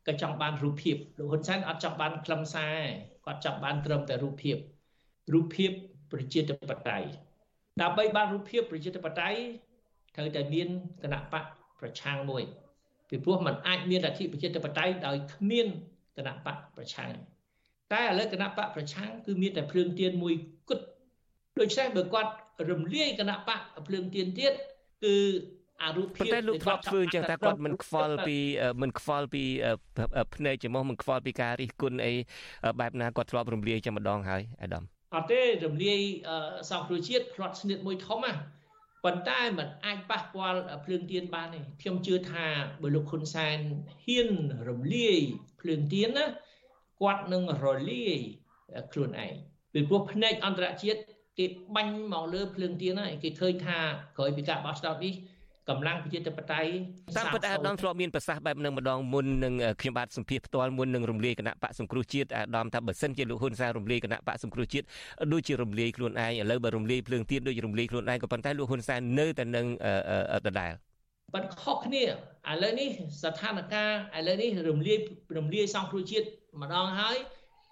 [0.09, 2.77] ក៏ចង់បានរូបភាពលោកហ៊ុនសែនអត់ចង់បានខ្លឹមសារ
[3.27, 4.57] គាត់ចង់បានត្រឹមតែរូបភាព
[5.35, 5.71] រូបភាព
[6.13, 7.09] ប្រជាធិបតេយ្យ
[7.83, 9.41] ដើម្បីបានរូបភាពប្រជាធិបតេយ្យ
[10.17, 10.69] ត្រូវតែមាន
[11.03, 11.45] គណៈបក
[11.81, 12.43] ប្រឆាំងមួយ
[13.09, 15.67] ពីព្រោះมันអាចមានលទ្ធិប្រជាធិបតេយ្យដោយគ្មាន
[16.17, 17.11] គណៈបកប្រឆាំង
[17.93, 20.35] តែឥឡូវគណៈបកប្រឆាំងគឺមានតែភ្លើងទៀនមួយ
[20.69, 20.85] គត់
[21.61, 22.31] ដូច្នេះបើគាត់
[22.71, 24.53] រំលាយគណៈបកភ្លើងទៀនទៀត
[25.05, 25.17] គឺ
[25.83, 28.37] អារូបភាពប៉ុន្តែលោកធ្លាប់ធ្វើអញ្ចឹងតែគាត់មិនខ្វល់ពី
[28.83, 29.45] មិនខ្វល់ពី
[30.35, 32.13] ភ្នែកច្រមុះមិនខ្វល់ពីការរិះគន់អី
[32.81, 36.01] បែបណាគាត់ធ្លាប់រំលាយចាំម្ដងហើយអាដាម អត់ទេរំលាយ
[36.71, 38.33] សង្គ្រោះជាតិផ្្លាត់ស្នៀតមួយធំណា
[39.05, 42.47] ប៉ុន្តែมันអាចប៉ះពាល់ភ្លើងទៀនបានទេខ្ញុំជឿថា
[42.83, 43.59] បើលោកហ៊ុនសែន
[44.05, 44.29] ហ៊ាន
[44.69, 45.19] រំលាយ
[45.61, 46.27] ភ្លើងទៀនណា
[47.01, 48.19] គាត់នឹងរលាយ
[48.93, 49.33] ខ្លួនឯង
[49.73, 51.01] ពីព្រោះភ្នែកអន្តរជាតិ
[51.39, 51.47] គេ
[51.77, 53.79] បាញ់មកលើភ្លើងទៀនហើយគេឃើញថា
[54.17, 55.15] ក្រោយពីការបោះឆ្នោតនេះ
[55.71, 56.71] កម្លាំងប្រជាធិបតេយ្យ
[57.17, 64.87] តាមពិតអាដាមធ្លាប់មានប្រសាសន៍បែបនឹងម្ដងមុននឹងខ្ញុំបាទសម្ភាសផ្ទាល់មុននឹងរំលាយគណៈបកសង្គ្រោះជាតិអាដាមថាបើសិនជាលោកហ៊ុនសែនរំលាយគណៈបកសង្គ្រោះជាតិ
[65.33, 69.67] ដូចជារំលាយខ្លួនឯងឥឡូវបើរំលាយភ្លើងទៀនដូចរំលាយខ្លួនឯងក៏ប៉ុន្តែលោកហ៊ុនសែននៅតែនឹង
[70.47, 70.73] ដដែល
[71.35, 72.09] ប៉ុន្តែខុសគ្នាឥ
[72.63, 72.89] ឡូវនេះ
[73.23, 74.99] ស្ថានភាពឥឡូវនេះរំលាយ
[75.37, 76.27] រំលាយសង្គ្រោះជាតិ
[76.63, 77.17] ម្ដងហើយ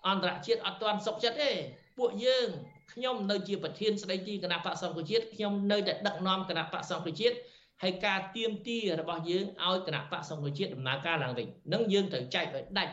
[0.08, 1.50] អន្តរជាតិអត់ទាន់សុខចិត្តទេ
[1.98, 2.48] ពួកយើង
[2.92, 7.36] ខ្ញុំនៅជាប្រធានស្ដីទីគណៈបកសង្គ្រោះជាតិខ្ញុំនៅតែដឹកនាំគណៈបកសង្គ្រោះជាតិ
[7.82, 12.92] ហើយការទៀមទីរបស់យើងឲ្យគណៈបកសង្គ្រោះជាតិដំណើរការឡើងវិញនឹងយើងត្រូវចែកឲ្យដាច់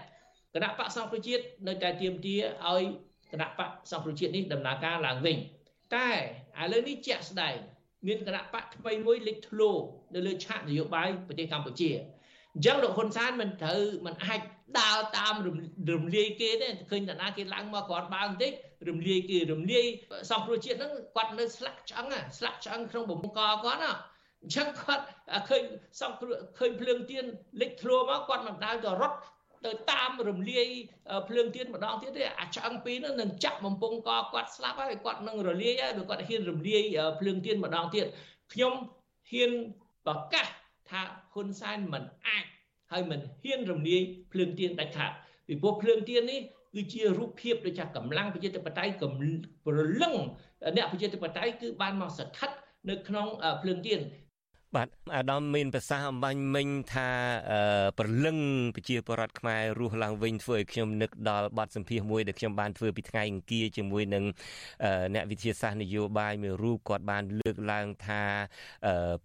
[0.55, 2.35] គណៈបកសង្គ្រោះជាតិនៅតែទៀមទី
[2.67, 2.83] ឲ្យ
[3.31, 5.37] គណៈបកសង្គ្រោះជាតិនេះដំណើរការឡើងវិញ
[5.95, 6.09] តែ
[6.61, 7.55] ឥឡូវនេះជាក់ស្ដែង
[8.07, 9.71] មានគណៈបកថ្មីមួយលេចធ្លោ
[10.15, 11.89] នៅលើឆាកនយោបាយប្រទេសកម្ពុជា
[12.53, 14.41] អញ្ចឹងលោកហ៊ុនសែនមិនត្រូវមិនអាច
[14.79, 15.33] ដើរតាម
[15.91, 18.51] រំលាយគេទេឃើញតាណាគេឡើងមកគាត់បើបន្តិច
[18.89, 19.85] រំលាយគេរំលាយ
[20.31, 23.91] សង្គ្រោះជាតិហ្នឹងគាត់នៅស្លាក់ឆ្អឹងស្លាក់ឆ្អឹងក្នុងបំកគាត់ណា
[24.43, 25.05] អញ្ចឹងគាត់
[25.49, 25.63] ឃើញ
[26.01, 27.25] សង្គ្រោះឃើញភ្លើងទៀន
[27.61, 29.17] លេចធ្លោមកគាត់មិនដើរទៅរត់
[29.65, 30.67] ទៅតាមរំលាយ
[31.29, 36.83] ភ្លើងទៀនម្ដងទៀតទេអាឆ្អឹងពីរនោះនឹងចាក់បំពង់កគាត់ស្លាប់ហើយគាត់នឹងរលាយហើយបើគាត់ហ៊ានរំលាយ
[37.19, 38.05] ភ្លើងទៀនម្ដងទៀត
[38.53, 38.73] ខ្ញុំ
[39.31, 39.51] ហ៊ាន
[40.07, 40.47] ប្រកាស
[40.89, 41.01] ថា
[41.33, 42.45] ហ៊ុនសែនមិនអាច
[42.91, 45.11] ហើយមិនហ៊ានរំលាយភ្លើងទៀនដាច់ខាត
[45.47, 46.39] ពីព្រោះភ្លើងទៀននេះ
[46.75, 48.91] គឺជារូបភាពដូចជាកម្លាំងប្រជាធិបតេយ្យ
[49.65, 50.13] ព្រលឹង
[50.75, 52.49] អ្នកប្រជាធិបតេយ្យគឺបានមកស្ថិត
[52.89, 53.27] នៅក្នុង
[53.61, 53.99] ភ្លើងទៀន
[54.73, 57.09] បាទអាដាមមានប្រសាសន៍អំបញ្ញមិញថា
[57.99, 58.37] ប្រលឹង
[58.75, 64.23] ប្រជាពលរដ្ឋខ្មែររស់ឡើងវិញធ្វើឲ្យខ្ញុំនឹកដល់បទសម្ភាសន៍មួយដែលខ្ញុំបានធ្វើពីថ្ងៃអង្គារជាមួយនឹង
[65.13, 68.23] អ្នកវិទ្យាសាស្ត្រនយោបាយមួយរូបគាត់បានលើកឡើងថា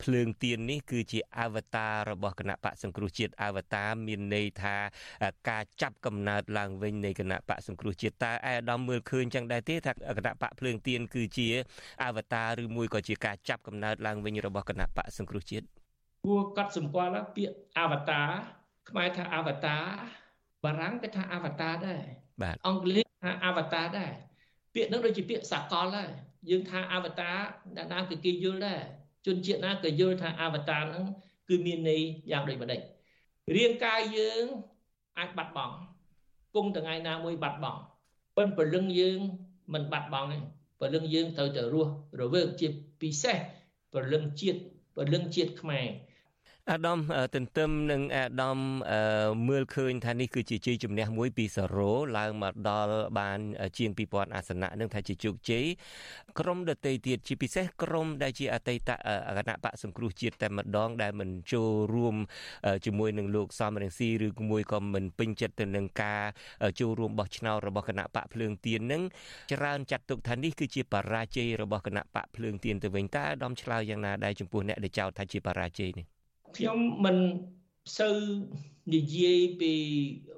[0.03, 4.77] ភ្លើងទៀននេះ គឺជាអវតាររបស់គណៈបកសង្គ្រោះជាតិអវតារមានន័យថា
[5.49, 11.49] ការចាប់កំណើតឡើងវិញនៃគណៈបកសង្គ្រោះជាតិតើអាដាមមើលឃើញចឹងដែរទេថាគណៈបកភ្លើងទៀនគឺជា
[12.05, 15.65] អវតារឬមួយក៏ជាការចាប់កំណើតឡើងវិញរបស់គណៈបកសង្គ្រោះជាតិ
[16.25, 18.31] ព្រោះគាត់សម្គាល់ពាក្យអវតារ
[18.89, 19.85] ខ្មែរថាអវតារ
[20.65, 22.03] បារាំងគេថាអវតារដែរ
[22.43, 24.13] បាទអង់គ្លេសថាអវតារដែរ
[24.75, 26.11] ពាក្យហ្នឹងដូចជាពាក្យសកលដែរ
[26.51, 27.37] យើងថាអវតារ
[27.77, 28.81] អ្នកណាគឺគេយល់ដែរ
[29.27, 31.05] ជនជាតិណាក៏យល់ថាអវតារហ្នឹង
[31.49, 32.81] គឺមានន័យយ៉ាងដូចម្ដេច
[33.57, 34.45] រាងកាយយើង
[35.19, 35.75] អាចបាត់បង់
[36.55, 37.81] គង់ថ្ងៃណាមួយបាត់បង់
[38.37, 39.19] ប៉ុន្តែព្រលឹងយើង
[39.75, 40.39] មិនបាត់បង់ទេ
[40.81, 42.69] ព្រលឹងយើងត្រូវតែរស់រវើកជា
[43.01, 43.37] ពិសេស
[43.93, 44.61] ព្រលឹងជាតិ
[44.95, 45.87] ព្រលឹងជាតិខ្មែរ
[46.71, 46.99] អាដាម
[47.35, 48.59] ទន្ទឹមនឹងអាដាម
[49.49, 51.45] មើលឃើញថានេះគឺជាជ័យជំនះមួយពី
[51.81, 53.39] 0ឡើងមកដល់បាន
[53.79, 55.65] ជាង2000អាសនៈនឹងថាជាជោគជ័យ
[56.39, 58.91] ក្រុមដតីទៀតជាពិសេសក្រុមដែលជាអតីត
[59.37, 62.17] គណៈបកសង្គ្រោះជាតិតែម្ដងដែលមិនចូលរួម
[62.87, 66.23] ជាមួយនឹងលោកសំរងស៊ីឬមួយក៏មិនពេញចិត្តទៅនឹងការ
[66.81, 69.03] ចូលរួមបោះឆ្នោតរបស់គណៈបកភ្លើងទៀននឹង
[69.53, 76.20] ច្រើនចាត់ទុកថានេះគឺជាបរាជ័យរបស់គណៈបកភ្លើងទៀនទៅវិញតើអាដាមឆ្លើយយ៉ាងណាដែរចំពោះអ្នកដែលចោទថាជាបរាជ័យនេះ
[76.57, 77.17] ខ្ញុំមិន
[77.99, 78.17] សូវ
[78.95, 79.73] និយាយពី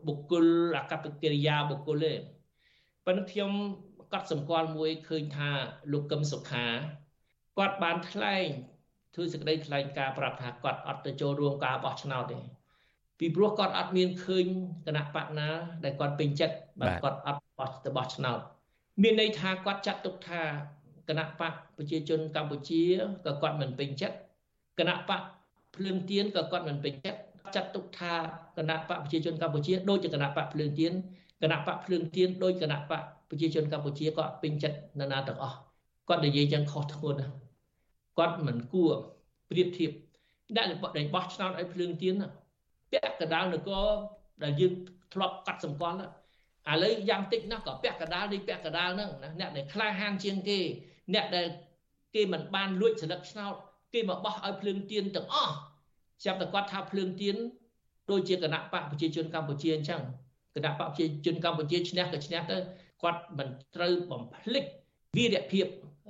[0.07, 0.47] បុគ្គល
[0.77, 2.13] អកប្បកិរិយាបុគ្គលទេ
[3.07, 3.53] ប៉ុន្តែខ្ញុំ
[4.13, 5.51] កត់សម្គាល់មួយឃើញថា
[5.93, 6.67] លោកកឹមសុខា
[7.59, 8.47] គាត់បានថ្លែង
[9.15, 12.39] ធ្វើសេចក្តីថ្លែងការណ៍ប្រាប់ថាគាត់អត់ទៅចូលរួមការបោះឆ្នោតទេ
[13.19, 14.47] ពីព្រោះគាត់អត់មានឃើញ
[14.87, 15.49] គណៈបកណា
[15.85, 18.39] ដែលគាត់ពេញចិត្តបាទគាត់អត់បោះទៅបោះឆ្នោត
[19.03, 20.43] មានន័យថាគាត់ចាត់ទុកថា
[21.09, 22.83] គណៈបកប្រជាជនកម្ពុជា
[23.27, 24.17] ក៏គាត់មិនពេញចិត្ត
[24.79, 25.21] គណៈបក
[25.77, 27.21] ភ្លើងទៀនក៏គាត់មិនពេញចិត្ត
[27.55, 28.15] ចាត់ទុកថា
[28.57, 30.93] គណៈបកប្រជាជនកម្ពុជាដូចជាគណៈបកភ្លើងទៀន
[31.43, 35.57] គណៈបកភ្លើងទៀនដូចគណៈបកប្រជាជនកម្ពុជាក៏ពេញចិត្តនរណាទាំងអស់
[36.09, 37.35] គាត់និយាយយ៉ាងខុសធ្ងន់ណាស់
[38.19, 38.93] គាត់មិនគួរ
[39.51, 39.91] ប្រៀបធៀប
[40.57, 42.15] ដាក់ដែលបោះឆ្នោតឲ្យភ្លើងទៀន
[42.91, 43.87] ពាក់កណ្ដាលនគរ
[44.43, 44.73] ដែលយើង
[45.13, 46.05] ធ្លាប់កាត់សម្គាល់ឥ
[46.83, 50.59] ឡូវយ៉ាងតិចណាស់ក៏ពាក់កណ្ដាលនេះពាក់កណ្ដាលហ្នឹងណាអ្នកដែលក្លាហានជាងគេ
[51.15, 51.47] អ្នកដែល
[52.15, 53.55] គេមិនបានលួចសិលឹកឆ្នោត
[53.95, 55.55] គេមកបោះឲ្យភ្លើងទៀនទាំងអស់
[56.25, 57.37] ចាប់តែគាត់ថាភ្លើងទៀន
[58.11, 60.01] ដូចជាគណៈបកប្រជាជនកម្ពុជាអញ្ចឹង
[60.55, 62.57] គណៈបកប្រជាជនកម្ពុជាឈ្នះក៏ឈ្នះទៅ
[63.03, 64.65] គាត់មិនត្រូវបំភ្លេច
[65.17, 65.67] វីរភាព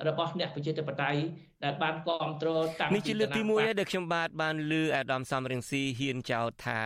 [0.08, 1.20] របស់អ្នកប្រជាធិបតេយ្យ
[1.64, 6.78] ដែលបានគ្រប់គ្រងតាំងពីនេះជាលើកទី1ហើយដែលខ្ញុំបាទបានលើអាដាមសំរងស៊ីហ៊ានចោទថា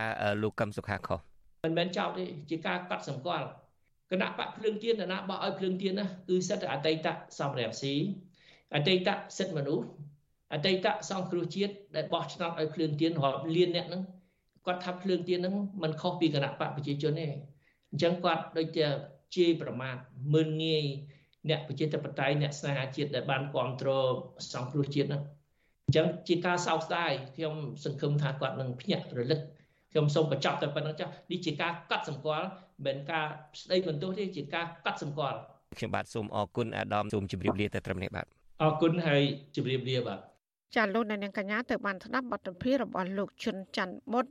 [0.42, 1.18] លោកកឹមសុខាខុស
[1.64, 3.46] មិនមែនចោទទេជាការកាត់សម្គាល់
[4.12, 7.06] គណៈបកភ្លើងទៀនគណៈបកឲ្យភ្លើងទៀនណាគឺសិទ្ធិអតីត
[7.38, 7.94] សំរងស៊ី
[8.74, 9.86] អតីតសិទ្ធិមនុស្ស
[10.56, 14.02] អអតីតសង្គ្រោះជាតិដែលបោះឆ្នោតឲ្យភ្លើងទៀនរាប់លានអ្នកហ្នឹង
[14.66, 17.26] គាត់ថាភ្លើងទៀនហ្នឹងมันខុសពីគណៈបកប្រជាជនទេ
[17.90, 18.86] អញ្ចឹងគាត់ដូចជា
[19.36, 19.96] ជេរប្រមាថ
[20.34, 20.84] មើលងាយ
[21.48, 24.12] អ្នកប្រជាធិបតេយ្យអ្នកស្នេហាជាតិដែលបានគ្រប់គ្រង
[24.52, 25.22] សង្គ្រោះជាតិហ្នឹង
[25.84, 29.40] អញ្ចឹងជាការសោកស្ដាយខ្ញុំសង្ឃឹមថាគាត់នឹងភ្ញាក់រលឹក
[29.92, 32.46] ខ្ញុំសូមបញ្ចប់តែប៉ុណ្្នឹងចាស់នេះជាការកត់សម្គាល់
[32.86, 33.26] មិនការ
[33.60, 35.38] ស្ដីបន្ទោសទេជាការកត់សម្គាល់
[35.78, 38.26] ខ្ញុំបាទសូមអរគុណអាដាមសូមជម្រាបលាតែត្រឹមនេះបាទ
[38.62, 39.22] អរគុណហើយ
[39.56, 40.20] ជម្រាបលាបាទ
[40.74, 44.26] ចាលោកនៅនាងកញ្ញាទៅបានស្ដាប់បទសម្ភាសន៍របស់លោកជុនច័ន្ទបុត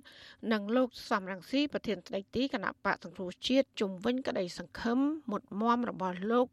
[0.51, 4.99] និងលោកសំរងស៊ីប្រធានស្ដីទីគណៈបកសង្គ្រោះជាតិជំវិញក្តីសង្ឃឹម
[5.31, 6.47] មុតមមរបស់លោក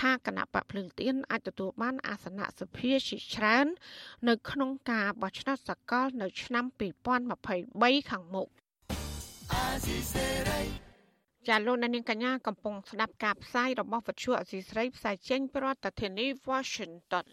[0.00, 3.66] ថាគណៈបកភ្លើងទៀនអាចទទួលបានអាសនៈសភាជាច្រើន
[4.28, 6.64] នៅក្នុងការបោះឆ្នោតសកលនៅឆ្នាំ
[7.38, 8.48] 2023ខាងមុខ
[11.48, 17.26] ចាលោកនាងកញ្ញាកំពុងស្ដាប់ការផ្សាយរបស់វិទ្យុអសីស្រីផ្សាយចេញពីរដ្ឋធានី Washington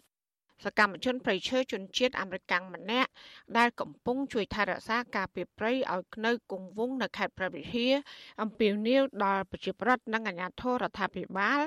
[0.64, 3.10] សកម្មជនប្រៃឈើជនជាតិអាមេរិកម្នាក់
[3.58, 7.94] ដែលកំពុងជួយថែរក្សាការពីប្រៃឲ្យនៅគង់វង្សនៅខេត្តព្រះវិហារ
[8.42, 11.60] អំពាវនាវដល់ប្រជាប្រដ្ឋនិងអាជ្ញាធររដ្ឋាភិបាល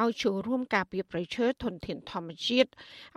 [0.00, 2.70] ឲ្យចូលរួមការពីប្រៃឈើធនធានធម្មជាតិ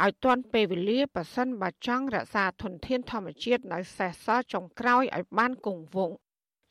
[0.04, 6.18] ឲ្យទាន់ពេលវេលាប៉ះសិនបើចង់រក្សាធនធានធម្មជាតិនៅសេសសល់ចុងក្រោយឲ្យបានគង់វង្ស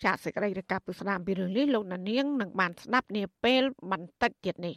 [0.04, 4.76] ចាសសេចក្តីរាយការណ៍ពីស្ដាមពីរឿងនេះលោកណានៀងនឹងបានស្ដាប់នាពេលបន្តិចទៀតនេះ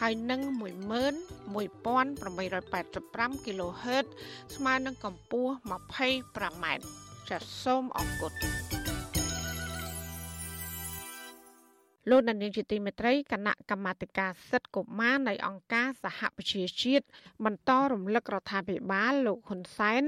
[0.00, 4.06] ហើយនឹង11885 kHz
[4.54, 6.66] ស្មើនឹងកម្ពស់ 25m
[7.28, 8.32] ចាសសូមអរគុណ
[12.10, 17.04] លោកដានៀងជាទីមេត្រីគណៈកម្មាធិការសិទ្ធិកុមារនៃអង្គការសហប្រជាជាតិ
[17.44, 20.02] បន្តរំលឹករដ្ឋាភិបាលលោកហ៊ុនសែន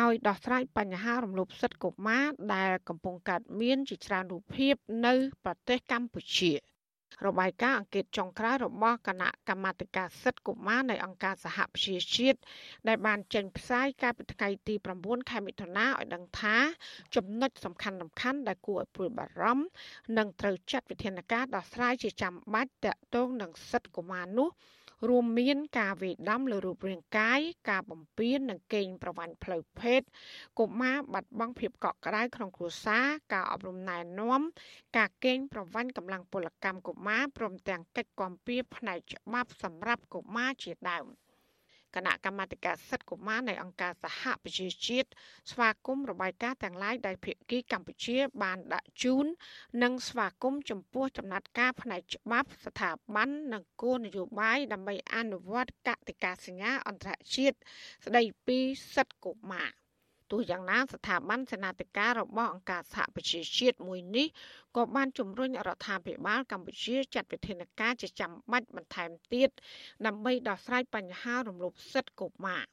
[0.00, 4.74] ឲ្យដោះស្រាយបញ្ហារំលោភសិទ្ធិកុមារដែលកំពុងកើតមានជាច្រើនរូបភាព
[5.06, 6.52] នៅប្រទេសកម្ពុជា។
[7.26, 12.38] របាយការណ៍អង្កេតចុងក្រោយរបស់គណៈកម្មាធិការសិទ្ធិកុមារនៃអង្គការសហប្រជាជាតិ
[12.88, 16.56] ដែលបានចេញផ្សាយកាលពីថ្ងៃទី9ខែមិថុនាឲ្យដឹងថា
[17.16, 19.66] ចំណុចសំខាន់សំខាន់ដែលគួរឲ្យព្រួយបារម្ភ
[20.18, 24.48] និងត្រូវចាត់វិធានការដោះស្រាយជាចាំបាច់តាក់ទងនឹងសិទ្ធិកុមារនោះ
[25.08, 30.00] រួមមានការវេដំលើរូបរាងកាយការបំពាននិងកេងប្រវ័ញ្ចផ្លូវភេទ
[30.58, 34.40] កុមារបាត់បង់ភាពកក់ក្ដៅក្នុងគ្រួសារការអប់រំណែនាំ
[34.96, 41.06] ការកេងប្រវ័ញ្ចកម្លាំងពលកម្មកុមារព្រមទាំងកិច្ចគាំពៀផ្នែកច្បាប់សម្រាប់កុមារជាដើម។
[41.96, 45.08] គណៈកម្មាធិការសិទ្ធិកុមារនៃអង្គការសហប្រជាជាតិ
[45.50, 49.26] ស្វាគមន៍របាយការណ៍ទាំងឡាយដែលភាគីកម្ពុជា បានដាក់ជូន
[49.82, 57.56] និងស្វាគមន៍ចំពោះចំណាត់ការផ្នែកច្បាប់ស្ថាប័ននិងគោលនយោបាយដើម្បីអនុវត្តកតិកាសញ្ញាអន្តរជាតិ
[58.04, 58.58] ស្តីពី
[58.94, 59.85] សិទ្ធិកុមារ
[60.30, 64.26] ទោះយ៉ាងណាស្ថាប័នសេនាធិការរបស់អង្គការសហប្រជាជាតិមួយនេះ
[64.76, 69.50] ក៏បានជំរុញរដ្ឋាភិបាលកម្ពុជាចាត់វិធានការជាចាំបាច់បន្ថែមទៀត
[70.06, 72.64] ដើម្បីដោះស្រាយបញ្ហារំលោភសិទ្ធិកុមារ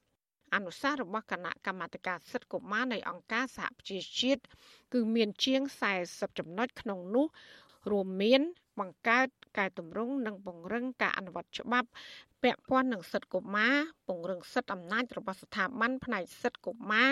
[0.54, 4.42] អនុសាសន៍របស់គណៈកម្មាធិការសិទ្ធិកុមារនៃអង្គការសហប្រជាជាតិ
[4.92, 5.62] គឺមានជាង
[6.00, 7.26] 40ចំណុចក្នុងនោះ
[7.90, 8.42] រួមមាន
[8.80, 11.88] បង្កើតកែតម្រង់និងពង្រឹងការអនុវត្តច្បាប់
[12.42, 13.74] ពាក់ព័ន្ធនឹងសិទ្ធិកុមារ
[14.08, 17.10] ពង្រឹងសិទ្ធិអំណាចរបស់ស្ថាប័នផ្នែកសិទ្ធិកុមារ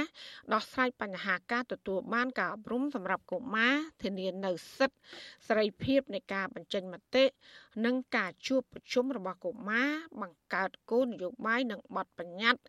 [0.52, 4.98] ដោះស្រាយបញ្ហាការទទួលបានការអប់រំសម្រាប់កុមារធានានូវសិទ្ធិ
[5.46, 7.24] សេរីភាពនៃការបញ្ចេញមតិ
[7.84, 12.62] និងការជួបប្រជុំរបស់កុមារបង្កើតគោលនយោបាយនិងបទបញ្ញត្តិ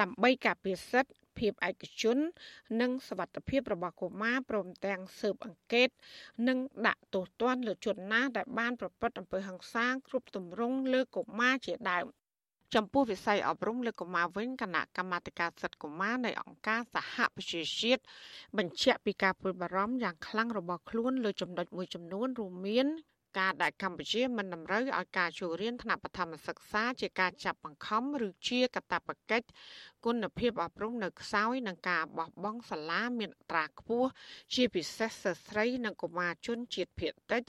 [0.00, 2.18] ដើម្បីការពារសិទ្ធិ ភាពឯកជន
[2.80, 5.88] និងសវត្ថភាពរបស់កុមារព្រមទាំងស៊ើបអង្កេត
[6.48, 12.06] និងដាក់ទោសទណ្ឌលើជនណាដែលបានប្រព្រឹត្តអំពើហិង្សាគ្រប់ទម្រង់លើកុមារជាដើម
[12.74, 18.02] ចំពោះវិស័យអប់រំលើកុមារវិញគណៈកម្មាធិការសិទ្ធិកុមារនៃអង្គការសហប្រជាជាតិ
[18.58, 22.86] បញ្ជាក់ពីការព្រួយបារម្ភយ៉ាងខ្លាំងរបស់ខ្លួនលើចំណុចមួយចំនួនរួមមាន
[23.38, 29.46] ការដែលកម្ពុជាមិនតម្រូវឲ្យការចូលរៀនថ្នាក់បឋមសិក្សាជាការចាប់បង្ខំឬជាកាតព្វកិច្ច
[30.04, 34.08] គុណភាពអប់រំនៅខ្សោយនឹងការបោះបង់សាលាមានអត្រាខ្ពស់
[34.54, 37.42] ជាពិសេសសិស្សស្រីនិងកុមារជនជាតិភៀតតិច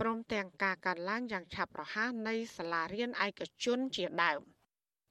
[0.00, 4.40] ព្រមទាំងការកើនឡើងយ៉ាងឆាប់រហ័សនៃសាលារៀនឯកជនជាដើម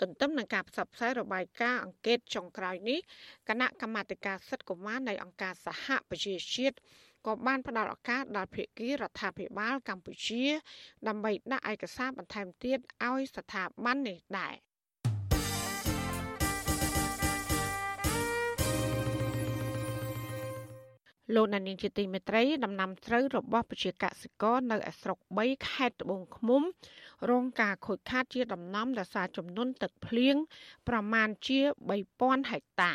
[0.01, 2.99] ទន្ទឹមនឹងការផ្សព្វផ្សាយរបាយការណ៍អង្កេតចុងក្រោយនេះ
[3.49, 6.77] គណៈកម្មាធិការសិទ្ធិកុមារនៃអង្គការសហប្រជាជាតិ
[7.25, 10.45] ក៏បានផ្ដល់ឱកាសដល់ភាគីរដ្ឋាភិបាលកម្ពុជា
[11.08, 14.56] ដើម្បីដាក់ឯកសារបន្ថែមទៀតឲ្យស្ថាប័ននេះដែរ
[21.36, 26.62] លោកណានីជាទីមេត្រីដំណាំស្រូវរបស់ប្រជាកសិករនៅឯស្រុក3ខេត្តត្បូងឃ្មុំ
[27.30, 30.36] រងការខូចខាតជាដំណំដោយសារចំនួនទឹកភ្លៀង
[30.88, 31.60] ប្រមាណជា
[32.06, 32.91] 3000ហិកតា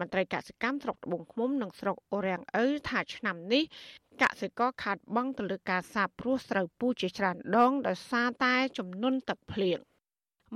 [0.00, 3.64] មន្ត្រីកសិកម្មស្រុកត្បូងឃ្មុំនិងស្រុកអូរាំងអ៊ូថាឆ្នាំនេះ
[4.22, 9.80] កសិករខាត់បង់ទៅលើការសាបព្រោះស្រូវពូជជាច្រើនដងដោយសារតែចំនួនទឹកភ្លៀង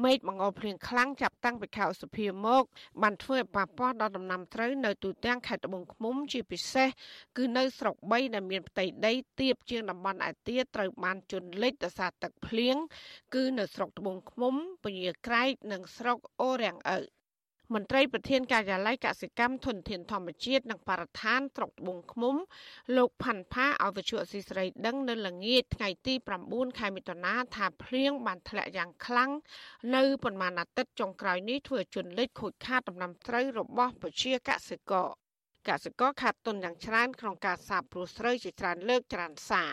[0.05, 2.62] មេឃបង្អុរភ្លៀងខ្លាំងចាប់តាំងពីខែឧសភាមក
[3.03, 6.88] បានធ្វើឲ្យប៉ះពាល់ដល់ដំណាំស្រូវនៅទូទាំងខេត្តត្បូងឃ្មុំជាពិសេស
[7.37, 12.76] គឺនៅស្រុក3ដែលមានផ្ទៃដីទាបជាងតំបន់ឯទៀតត្រូវបានជន់លិចដោយសារទឹកភ្លៀង
[13.35, 17.00] គឺនៅស្រុកត្បូងឃ្មុំពញាក្រែកនិងស្រុកអូរាំងអ៊ូ
[17.74, 22.37] មន្ត្រីប្រធានការិយាល័យកសិកម្មធនធានធម្មជាតិនិងបរិស្ថានស្រុកត្បូងឃ្មុំ
[22.96, 26.14] លោកផាន់ផាអវិជ្ជាអសីស្រីដឹងនៅល្ងាចថ្ងៃទី
[26.46, 29.30] 9ខែមិថុនាថាភ្លៀងបានធ្លាក់យ៉ាងខ្លាំង
[29.94, 35.09] នៅប៉ុន្មានអាទិត្យចុងក្រោយនេះធ្វើជន់លិចខូចខាតដំណាំស្រូវរបស់ប្រជាកសិករ
[35.68, 39.64] កសិករខាត់ទុនយ៉ាងច្រើនក្នុងការសាបព្រោះស្រូវជាច្រើនលើកច្រើនសា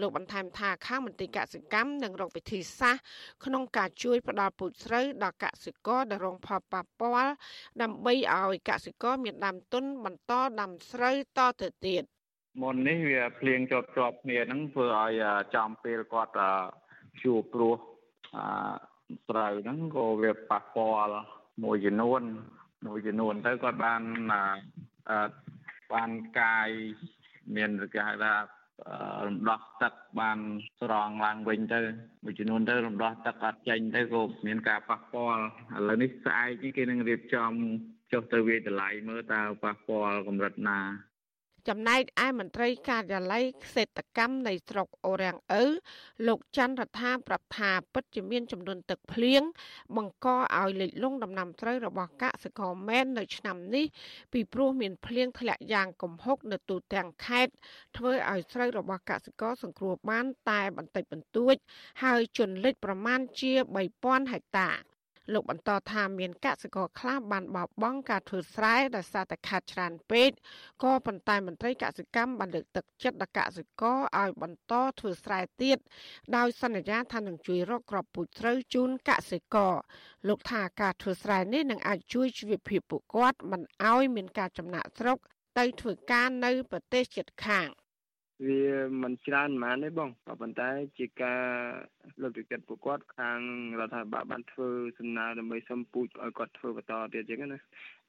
[0.00, 3.04] លោកបន្ថែមថាខាងមន្ទីរកសិកម្មនឹងរកវិធីសាស្ត្រ
[3.44, 7.32] ក្នុងការជួយផ្ដល់ពូជស្រូវដល់កសិករដែលរងផលប៉ះពាល់
[7.82, 12.02] ដើម្បីឲ្យកសិករមានដើមទុនបន្តដាំស្រូវតទៅទៀត
[12.62, 15.22] មុននេះវាភ្លៀងជាប់ជាប់គ្នាហ្នឹងធ្វើឲ្យ
[15.54, 16.32] ចំពេលគាត់
[17.22, 17.74] ជួបព្រោះ
[19.28, 21.14] ស្រូវហ្នឹងក៏វាប៉ះពាល់
[21.64, 22.22] មួយចំនួន
[22.86, 24.02] មួយចំនួនទៅគាត់បាន
[25.92, 26.68] បានកាយ
[27.56, 28.34] មានគេហៅថា
[29.26, 30.38] រំដោះទឹកបាន
[30.80, 31.80] ស្រង់ឡើងវិញទៅ
[32.24, 35.42] មួយចំនួនទៅរំដោះទឹកអត់ចេញទៅក៏មានការប៉ះពាល់
[35.76, 37.52] ឥឡូវនេះស្អែកនេះគេនឹងរៀបចំ
[38.12, 40.78] ចុះទៅវាតម្លៃមើលតើប៉ះពាល់កម្រិតណា
[41.68, 45.64] ចំណែកឯមន្ត្រីការិយាល័យសេដ្ឋកម្មនៃស្រុកអូរាំងអ៊ូ
[46.26, 49.42] លោកច័ន្ទរដ្ឋាប្រាប់ថាពិតជាមានចំនួនទឹកភ្លៀង
[49.96, 50.28] បង្ក
[50.58, 53.86] ឲ្យលិចលង់ដំណាំស្រូវរបស់កសិករមែននៅឆ្នាំនេះ
[54.32, 57.52] ពីព្រោះមានភ្លៀងធ្លាក់យ៉ាងគំហុកនៅទូទាំងខេត្ត
[57.96, 61.54] ធ្វើឲ្យស្រូវរបស់កសិករសង្គ្រោះបានតែបន្តិចបន្តួច
[62.04, 63.52] ហើយជន់លិចប្រមាណជា
[63.92, 64.70] 3000ហិកតា
[65.32, 70.30] លោកបន្តថាមានកសិករខ្លះបានបោះបង់ការធ្វើស្រែដោយសារតែខាតច្រើនពេក
[70.82, 75.78] ក៏ប៉ុន្តែមន្ត្រីកសិកម្មបានលើកទឹកចិត្តដល់កសិករឲ្យបន្តធ្វើស្រែទៀត
[76.36, 79.74] ដោយសន្យាថានឹងជួយរកគ្រាប់ពូជស្រូវជូនកសិករ
[80.28, 85.18] លោកថាការធ្វើស្រែនេះនឹងអាចជួយជីវភាពពួកគាត់មិនឲ្យមានការចំណាក់ស្រុក
[85.58, 87.68] ទៅធ្វើការនៅប្រទេសជិតខាង
[88.46, 88.62] វា
[89.02, 91.44] មិនច្រើនប៉ុន្មានទេបងក៏ប៉ុន្តែជាការ
[92.22, 93.38] លើកទឹកចិត្តពួកគាត់ខាង
[93.80, 97.60] រដ្ឋាភិបាលបានធ្វើសំណើដើម្បីសុំពូជឲ្យគាត់ធ្វើបន្តទៀតអញ្ចឹងណា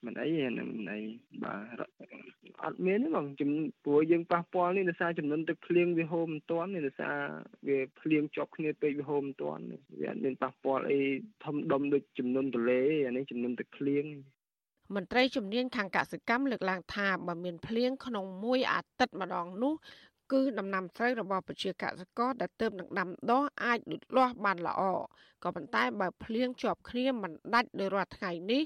[0.05, 0.99] មិនអីមិនអី
[1.43, 1.81] បាទ
[2.63, 3.51] អត់មានទេបងជំ
[3.85, 7.15] ព្រោះយើងប៉ះពាល់នេះដោយសារចំនួនទឹកភ្លៀងវាហូរមិនទាន់នេះដោយសារ
[7.67, 9.63] វាភ្លៀងជាប់គ្នាពេកវាហូរមិនទាន់
[9.99, 10.99] វាអត់មានប៉ះពាល់អី
[11.43, 14.05] ធំដុំដូចចំនួនទលេអានេះចំនួនទឹកភ្លៀង
[14.95, 19.73] មន្ត្រីជំនាញខាងកសិកម្មលើកឡើងថាបើមានភ្លៀងក្នុងមួយអាទិត្យម្ដងនោះ
[20.31, 24.81] គឺដំណាំស្រូវរបស់ប្រជាកសិករដែលទើបនឹងដាំដុះអាចលូតលាស់បានល្អ
[25.43, 28.61] ក៏ប៉ុន្តែបើភ្លៀងជាប់គ្នាមិនដាច់ដោយរាល់ថ្ងៃនេះ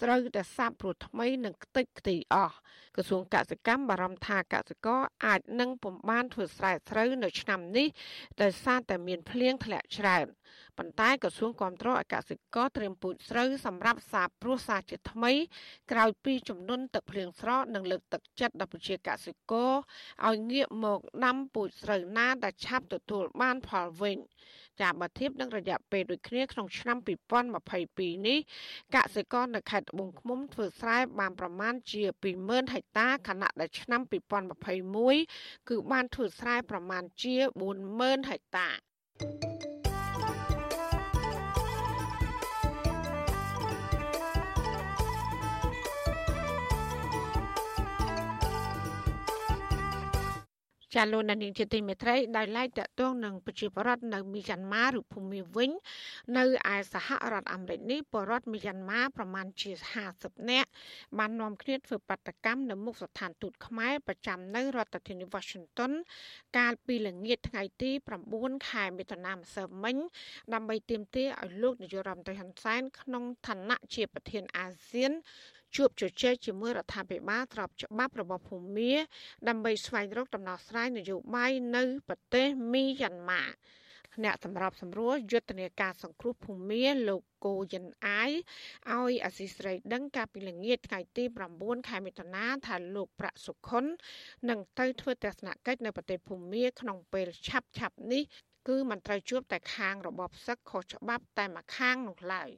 [0.00, 2.56] ស្រូវតែសាបព្រោះថ្មីនឹងខ្ទេចខ្ទីអស់
[2.96, 7.88] ក្រសួងកសិកម្មបារម្ភថាកសិករអាចនឹងពំបានធ្វើស្រែស្រូវនៅឆ្នាំនេះ
[8.42, 10.26] ដោយសារតែមានភ្លៀងធ្លាក់ច្រើន
[10.78, 15.32] ប៉ុន្តែក្រសួងគាំទ្រឲ្យកសិករត្រៀមពូជស្រូវសម្រាប់សាបព្រោះសាជាថ្មី
[15.90, 19.72] ក្រោយពីចំនួនទឹកភ្លៀងស្រកនិងលើកទឹកចិត្តដល់ប្រជាកសិករ
[20.26, 24.18] ឲ្យងាកមកដាំពូជស្រូវណាដែលឆាប់ទទួលបានផលវិញ
[24.80, 26.96] ចាបើធៀបនឹងរយៈពេលដូចគ្នាក្នុងឆ្នាំ
[27.62, 28.38] 2022នេះ
[28.94, 32.02] កសិករនៅខេត្តត្បូងឃ្មុំធ្វើស្រែបានប្រមាណជា
[32.38, 34.00] 20000ហិកតាខណៈដែលឆ្នាំ
[35.04, 37.34] 2021គឺបានធ្វើស្រែប្រមាណជា
[37.82, 39.73] 40000ហិកតា
[50.94, 55.70] ចាលោកនានីជាទីមេត្រីដោយឡែកតកតងនឹងប្រជាពលរដ្ឋនៅមីយ៉ាន់ម៉ាឬភូមាវិញ
[56.36, 59.70] នៅឯសហរដ្ឋអាមេរិកនេះពលរដ្ឋមីយ៉ាន់ម៉ាប្រមាណជា
[60.10, 60.68] 50នាក់
[61.18, 65.92] បាននាំគ្នាធ្វើបាតកម្មនៅមុខស្ថានទូតខ្មែរប្រចាំនៅរដ្ឋធានី Washington
[66.58, 67.90] កាលពីល្ងាចថ្ងៃទី
[68.28, 69.96] 9ខែមិថុនាម្សិលមិញ
[70.54, 75.12] ដើម្បីទាមទារឲ្យលោកនាយករដ្ឋមន្ត្រីហ៊ុនសែនក្នុងឋានៈជាប្រធានអាស៊ាន
[75.76, 78.92] ជួបជជែកជាមួយរដ្ឋាភិបាលស្របច្បាប់របស់ភូមា
[79.48, 83.44] ដើម្បីស្វែងរកដំណោះស្រាយនយោបាយនៅប្រទេសមីយ៉ាន់ម៉ា
[84.24, 88.30] អ្នកសម្របសម្រួលយុទ្ធនាការសង្គ្រោះភូមាលោកកូយិនអាយ
[88.92, 91.24] ឲ្យអសីស្រីដឹងកាលពីល្ងាចថ្ងៃទី
[91.56, 93.84] 9ខែមិថុនាថាលោកប្រាក់សុខុន
[94.48, 98.22] នឹងទៅធ្វើទស្សនកិច្ចនៅប្រទេសភូមាក្នុងពេលឆាប់ឆាប់នេះ
[98.68, 102.50] គឺមិនត្រូវជួបតែខាងរបបសឹកខុសច្បាប់តែមួយខាងនោះឡើយ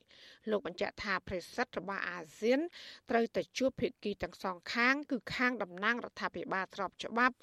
[0.51, 2.61] លោកបញ្ជាក់ថាប្រេសិតរបស់អាស៊ាន
[3.11, 7.35] ត្រូវតែជួបភាគីទាំងសងខាង គឺខាងតំណាងរដ្ឋាភិបាលស្របច្បាប់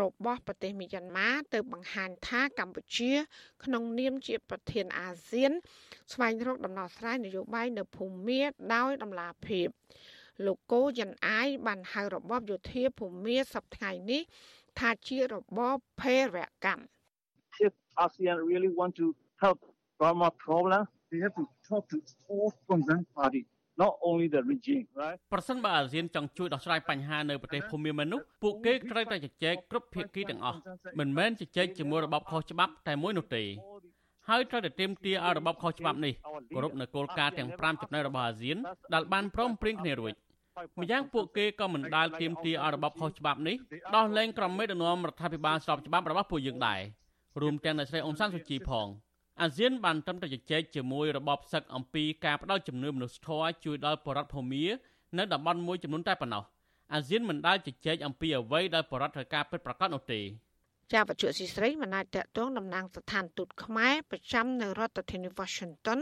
[0.00, 3.12] របស់ប្រទេសមីយ៉ាន់ម៉ាទៅបង្ហាញថាកម្ពុជា
[3.64, 5.52] ក្នុងនាមជាប្រធានអាស៊ាន
[6.12, 8.42] ស្វែងរកដំណោះស្រាយនយោបាយនៅភូមា
[8.74, 9.68] ដោយដំណាភាព
[10.46, 14.22] លោកកូយ៉ាន់អាយបានហៅរបបយោធាភូមាសប្តាហ៍នេះ
[14.78, 16.95] ថាជារបបភេរវកម្ម
[17.60, 17.72] if
[18.04, 19.58] ASEAN really want to help
[19.98, 21.98] Burma problem, they have to talk to
[22.28, 23.46] all concerned parties.
[23.84, 30.58] not only the regime right ប្រសិនបើអាស៊ានចង់ជួយដោះស្រាយបញ្ហានៅប្រទេសភូមាមាននោះពួកគេត្រូវតែជជែកគ្រប់ភាគីទាំងអស់
[30.98, 33.44] មិនមែនជជែកជាមួយរបបខុសច្បាប់តែមួយនោះទេ
[34.28, 36.14] ហើយត្រូវតែទាមទារឲ្យរបបខុសច្បាប់នេះ
[36.54, 38.56] គោរពនៅគោលការណ៍ទាំង5ចំណុចរបស់អាស៊ាន
[38.94, 40.12] ដែលបានព្រមព្រៀងគ្នារួច
[40.80, 43.56] ម្យ៉ាងពួកគេក៏មិនដាល់ទាមទារឲ្យរបបខុសច្បាប់នេះ
[43.96, 46.80] ដោះលែងក្រុមមេដឹកនាំរដ្ឋាភិបាលស្របច្បាប់របស់ពួកយើងដែរ
[47.40, 48.86] រួមទាំងអ្នកស្រីអ៊ុនសានស៊ូជីផង
[49.42, 54.64] អាស៊ានបានត្រឹមតែជជែកជាមួយរបបសឹកអំពីការផ្ដល់ជំនឿមនុស្សធម៌ជួយដល់បរដ្ឋភូមា
[55.18, 56.44] នៅតំបន់មួយចំនួនតែប៉ុណ្ណោះ
[56.94, 60.20] អាស៊ានមិនដែលជជែកអំពីអ្វីដែលបរដ្ឋត្រូវការពិតប្រាកដនោះទេ
[60.92, 66.00] ជាបច្ចុប្បន្នស៊ីស្រីមិនអាចតតងតំណាងស្ថានទូតខ្មែរប្រចាំនៅរដ្ឋធានី Washington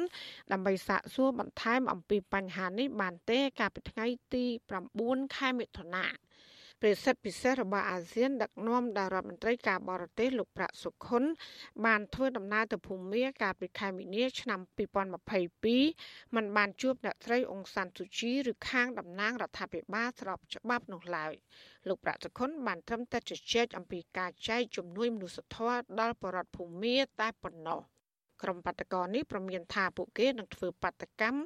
[0.53, 4.45] ដើម្បីសាកសួរបន្ថែមអំពីបញ្ហានេះបានទេកាលពីថ្ងៃទី
[4.93, 6.05] 9ខែមិថុនា
[6.87, 11.23] ព្រះសិទ្ធពិសេសរបស់អាស៊ានដឹកនាំដោយរដ្ឋមន្ត្រីការបរទេសលោកប្រាក់សុខុន
[11.87, 14.61] បានធ្វើដំណើរទៅភូមាកាលពីខែមីនាឆ្នាំ
[15.47, 21.33] 2022มันបានជួបអ្នកស្រីអង្សានស៊ូជីឬខាងតំណាងរដ្ឋាភិបាលស្របច្បាប់នោះឡើយ
[21.89, 27.81] លោកប្រាក់សុខុនបានត្រឹមតែជជែកអំពីការចែកជំនួយមនុស្សធម៌ដល់ប្រជាពលរដ្ឋភូមាតែប៉ុណ្ណោះ
[28.45, 31.41] ក្រុមបាតកោនេះប្រមានថាពួកគេនឹងធ្វើបាតកម្ម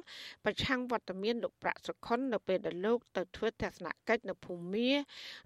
[0.45, 4.91] ប្រឆាំងវត្តមានលោកប្រាក់សុខុននៅពេលដែលលោកទៅធ្វើទស្សនកិច្ចនៅភូមា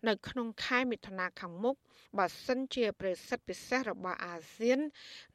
[0.07, 1.75] នៅក្នុងខែមិថុនាខាងមុខ
[2.17, 4.79] បើសិនជាប្រេសិតពិសេសរបស់អាស៊ាន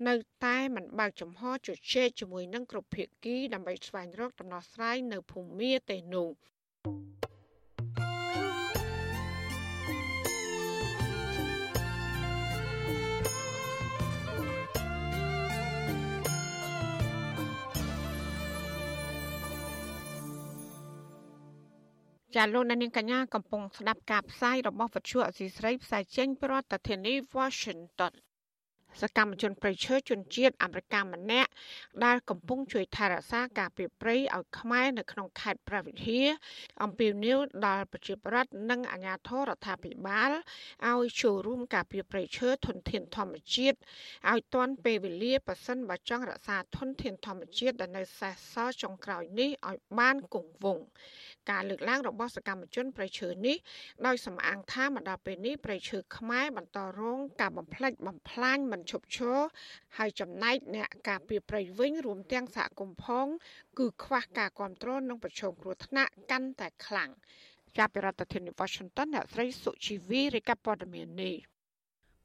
[0.08, 0.14] នៅ
[0.44, 6.30] តែមិនបើកចំហជជែកជាមួយនឹងគ្រប់ភាគីដើម្បីស្វែងរកដំណោះស្រាយនៅភូមាទេនោះ
[6.84, 7.37] thank you
[22.36, 28.14] ចាលោកនាងកញ្ញាកំពុងស្ដាប់ការផ្សាយរបស់វិទ្យុអសីស្រីផ្សាយចេញពីរដ្ឋធានី Washington
[29.02, 31.50] សកម្មជនប្រៃឈើជនជាតិអាមេរិកម្នាក់
[32.04, 36.28] ដែលកំពុងជួយថែរក្សាការពីព្រៃឲ្យខ្មែរនៅក្នុងខេត្តព្រះវិហារ
[36.82, 40.30] អំពីនីវដល់ប្រជាប្រដ្ឋនិងអាជ្ញាធររដ្ឋាភិបាល
[40.90, 43.78] ឲ្យចូលរួមការពីព្រៃឈើធនធានធម្មជាតិ
[44.30, 50.86] ឲ្យទាន់ពេលវេលាប៉ះសិនបើចង់រក្សាធនធានធម្មជាតិដែលនៅសេសសល់ចុងក្រោយនេះឲ្យបានគង់វង្ស
[51.50, 53.56] ការលើកឡើងរបស់សកម្មជនប្រៃឈើនេះ
[54.06, 59.36] ដោយសំអាងថាមកដល់ពេលនេះប្រៃឈើខ្មែរបន្តរងការបំផ្លិចបំផ្លាញមិនឈប់ឈរ
[59.96, 63.26] ហើយចំណែកអ្នកការពារប្រៃវិញរួមទាំងសហគមន៍ផង
[63.78, 67.10] គឺខ្វះការគ្រប់គ្រងនិងប្រឈមគ្រោះថ្នាក់កាន់តែខ្លាំង
[67.76, 71.36] ចាប់ពីរដ្ឋធានី Washington អ្នកស្រីសុជីវីរាយការណ៍ព័ត៌មាននេះ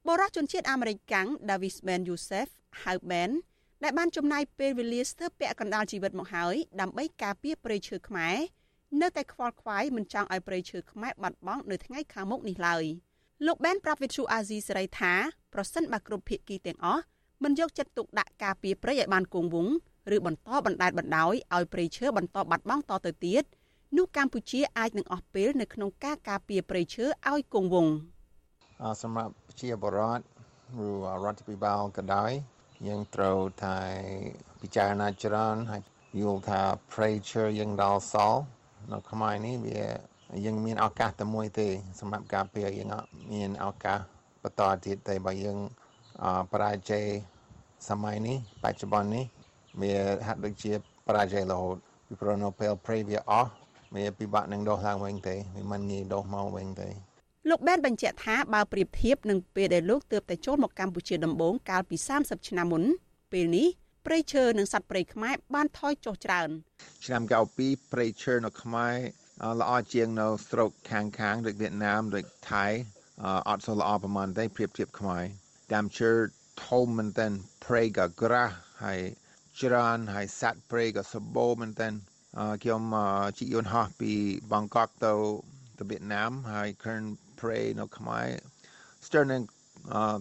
[0.07, 2.47] បរិសុជនជាតិអាមេរិកកាំង Davis Ben Youssef
[2.83, 3.31] ហៅ Ben
[3.83, 8.37] ដែលបានចំណាយពេលវេលាស្ទើរពាក់កណ្ដាលជីវិតមកហើយដើម្បីការពារព្រៃឈើខ្មែរ
[9.01, 12.83] នៅតែខ្វល់ខ្វាយមិនចង់ឲ្យព្រៃឈើខ្មែរបាត់បង់នៅថ្ងៃខាងមុខនេះឡើយ
[13.45, 15.13] លោកបែនប្រាប់វិទ្យុអាស៊ីសេរីថា
[15.53, 17.03] ប្រសិនបើគ្រប់ភាគីទាំងអស់
[17.43, 19.73] មិនយកចិត្តទុកដាក់ការពារព្រៃឲ្យបានគង់វង្ស
[20.15, 23.43] ឬបន្តបណ្តែតបណ្តោយឲ្យព្រៃឈើបន្តបាត់បង់តទៅទៀត
[23.97, 27.93] នោះកម្ពុជាអាចនឹងអស់ពេលនៅក្នុងការការពារព្រៃឈើឲ្យគង់វង្ស
[29.01, 30.23] សម្រាប់ជាបរដ្ឋ
[30.85, 30.87] ឬ
[31.23, 32.31] រដ្ឋាភិបាលក៏ដោយ
[32.87, 33.79] យើងត្រូវតែ
[34.61, 35.81] ពិចារណាច្រើនហើយ
[36.21, 36.61] យល់ថា
[36.93, 38.41] ព្រៃឈើយើងដល់សល់
[38.91, 39.79] នៅខ្មែរនេះវា
[40.45, 41.67] យើងមានឱកាសតែមួយទេ
[41.99, 42.89] សម្រាប់ការពារយើង
[43.33, 43.99] មានឱកាស
[44.43, 45.57] បន្តទៀតតែបើយើង
[46.51, 47.05] បរាជ័យ
[47.89, 49.25] សម័យនេះបច្ចុប្បន្ននេះ
[49.81, 49.93] វា
[50.27, 50.73] ហាក់ដូចជា
[51.07, 51.77] បរាជ័យរហូត
[52.07, 53.49] ពីព្រោះនៅពេលព្រៃវាអស់
[53.95, 56.89] វាពិបាកនឹងដោះឡើងវិញទេវាមិនងាយដោះមកវិញទេ
[57.49, 62.83] លោកបែនបញ្ជាក់ថាបើប្រៀបធៀបនឹងពេលដែលលោកទើបតែចូលមកកម្ពុជាដំបូងកាលពី30ឆ្នាំមុន
[63.31, 63.67] ពេលនេះ
[64.05, 66.49] ព្រៃឈើនិងសត្វព្រៃខ្មែរបានថយចុះច្រើន
[67.05, 67.21] ឆ្នាំ
[67.57, 68.95] 92ព្រៃឈើនៅខ្មែរ
[69.61, 72.65] ល្អជាងនៅស្រុកខាងខាងដូចវៀតណាមដូចថៃ
[73.49, 75.23] អត់សូវល្អប្រហែលទេប្រៀបធៀបខ្មែរ
[75.73, 76.11] តាមឈើ
[76.67, 77.31] ធំមែនទែន
[77.65, 78.99] ព្រៃក៏ក្រាស់ហើយ
[79.61, 81.93] ច្រើនហើយសត្វព្រៃក៏សម្បូរមែនទែន
[82.63, 82.81] ខ្ញុំ
[83.37, 84.11] ជិះយន្តហោះពី
[84.51, 85.13] បង់កកទៅ
[85.77, 87.01] ទៅវៀតណាមហើយឃើញ
[87.39, 88.27] ព្រៃនៅខ្មែរ
[89.07, 89.41] ស្ទើរនឹង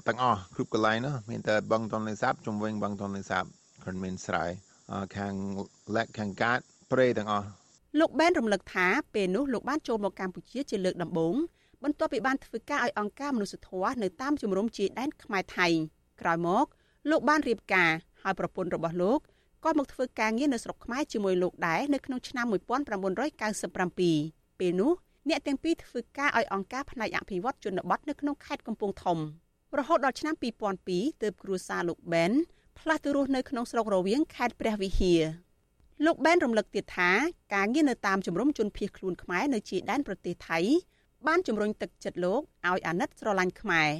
[0.07, 3.45] ទាំងអស់គ្រប់កន្លែងណាមានតែបឹងទន្លេសាបជំវិញបឹងទន្លេសាប
[3.83, 4.45] គ្រាន់មានស្រែ
[5.16, 5.35] ខាង
[5.97, 6.59] លក្ខខាងកាត
[6.93, 7.47] ព្រៃទាំងអស់
[8.01, 11.35] លោកបែនរំលឹកថាពេលនោះលោកបានចូលមកកម្ពុជាជាលើកដំបូង
[11.85, 15.66] បន្ទាប់ពីបានធ្វើការឲ្យអង្គការមនុស្សធម៌នៅតាមជំរំជាដែនខ្មែរថៃ
[16.20, 16.66] ក្រោយមក
[17.11, 17.91] លោកបានរៀបការ
[18.22, 19.18] ហើយប្រពន្ធរបស់លោក
[19.64, 24.93] ក៏មកធ្វើការងារនៅស្រុកខ្មែរជាមួយលោកដែរនៅក្នុងឆ្នាំ1997ពេលនោះ
[25.28, 29.18] អ្នកទាំងពីរធ្វើការឲ្យអង្គការផ្នែកអភិវឌ្ឍជនបទនៅក្នុងខេត្តកំពង់ធំ
[29.78, 30.35] រហូតដល់ឆ្នាំ
[30.78, 32.33] 2002ទើបគ្រួសារលោកបែន
[32.83, 35.22] ផ្លាស់ទៅរស់នៅក្នុងស្រុករវៀងខេត្តព្រះវិហារ
[36.05, 37.11] លោកបែនរំលឹកទៀតថា
[37.55, 40.59] ការងារនៅតាមជំរំជនភៀសខ្លួនខ្មែរនៅជាដែនប្រទេសថៃ
[41.26, 43.91] បានជំរុញទឹកចិត្តលោកឲ្យអាណិតស្រឡាញ់ខ្មែរ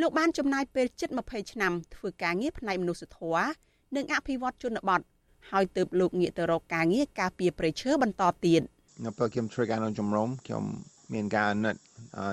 [0.00, 3.46] លោកបានចំណាយពេលជិត20ឆ្នាំធ្វើការងារផ្នែកមនុស្សធម៌
[3.96, 5.00] និងអភិវឌ្ឍជនបទ
[5.50, 8.62] ហើយទើបលោកងាកទៅរកការងារការពារព្រៃឈើបន្តទៀត
[9.04, 10.64] នៅពេលខ្ញុំធ្វើការនៅជំរំខ្ញុំ
[11.14, 11.74] មានការអាណិត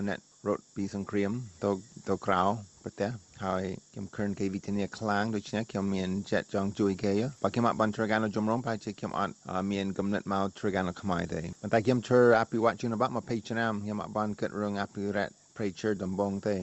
[0.08, 1.32] អ្នករត់ពីសង្គ្រាម
[1.64, 1.70] ទៅ
[2.10, 2.42] ទៅក្រៅ
[2.84, 3.12] ប្រទេស
[3.44, 3.64] ហើយ
[3.94, 7.14] ខ្ញុំឃើញគេវិធានខ្លាំងដូច្នេះខ្ញុំមានចិត្តចង់ជួយគេ
[7.44, 9.34] បើខ្ញុំអត់បានធ្វើការនៅជំរំប្រហែលជាខ្ញុំអត់
[9.72, 16.56] មានកំណត់មកធ្វើការនៅខ្មែរទេប៉ុន្តែខ្ញុំធ្វើអភិវឌ្ឍជនបទ20ឆ្នាំខ្ញុំអត់បានគិតរឿងអភិរក្ស preacher ដំបងទេ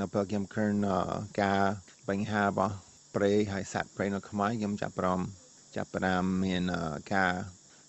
[0.00, 0.72] នៅពេលខ្ញុំឃើញ
[1.42, 1.60] ការ
[2.08, 2.74] បញ្ហារបស់
[3.14, 5.20] ព្រៃហើយសត្វព្រៃនៅខ្មែរខ្ញុំចាប់ព្រម
[5.76, 6.62] ចាប់ផ្ដើមមាន
[7.14, 7.32] ការ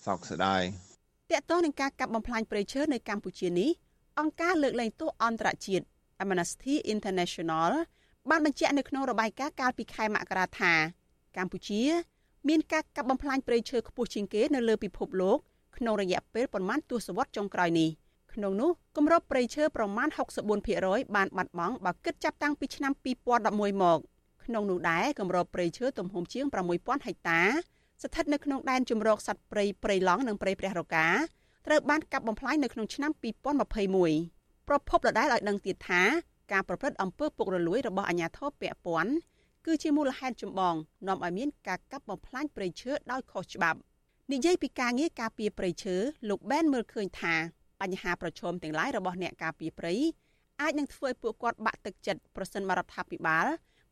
[0.06, 0.62] សោកស្ដាយ
[1.32, 3.70] តកតងនឹងការកាប់បំផ្លាញព្រៃឈើនៅកម្ពុជានេះ
[4.20, 5.84] អង្គការលើកលែងទោសអន្តរជាតិ
[6.22, 7.72] Amnesty International
[8.30, 10.72] បានបញ្ជាក់នៅក្នុងរបាយការណ៍កាលពីខែមករាថា
[11.36, 11.82] កម្ពុជា
[12.48, 15.38] មានការកាប់បំផ្លាញព្រៃឈើខ្ពស់ជាងគេនៅលើពិភពលោក
[15.76, 17.90] ក្នុងរយៈពេលប្រមាណទសវត្សរ៍ចុងក្រោយនេះ
[18.34, 20.08] ក្នុងនោះគម្របព្រៃឈើប្រមាណ
[20.62, 22.92] 64%បានបាត់បង់បើគិតចាប់តាំងពីឆ្នាំ
[23.36, 23.98] 2011មក
[24.44, 27.42] ក្នុងនោះដែរគម្របព្រៃឈើទំហំជាង6000ហិកតា
[28.02, 31.06] ស្ថិតនៅក្នុងដែនជម្រកសត្វព្រៃព្រៃឡង់និងព្រៃព្រះរកា
[31.66, 36.02] ត្រូវបានកាប់បំផ្លាញនៅក្នុងឆ្នាំ2021ប្រពន្ធដដែលឲ្យដឹងទៀតថា
[36.52, 39.12] ការប្រព្រឹត្តអំពើពុករលួយរបស់អាជ្ញាធរពាក់ព័ន្ធ
[39.66, 40.74] គឺជាមូលហេតុចម្បង
[41.08, 43.78] នាំឲ្យមានការកាប់បំផ្លាញព្រៃឈើដោយខុសច្បាប់
[44.32, 45.96] និយាយពីការងារការពារព្រៃឈើ
[46.28, 47.34] លោកបែនមើលឃើញថា
[47.80, 49.94] បញ្ហាប្រឈមទាំងឡាយរបស់អ្នកការពារព្រៃ
[50.60, 53.46] អាចនឹងធ្វើឲ្យពួកគាត់បាក់ទឹកចិត្តប្រសិនបរដ្ឋាភិបាល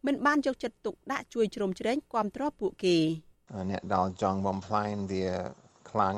[0.07, 2.97] មិនបានយកចិត្តទុកដាក់ជួយជ្រោមជ្រែងគ្រប់គ្រងពួកគេ
[3.71, 5.27] អ្នកដល់ចង់បំផ្លាញវា
[5.91, 6.15] ខ្លាំង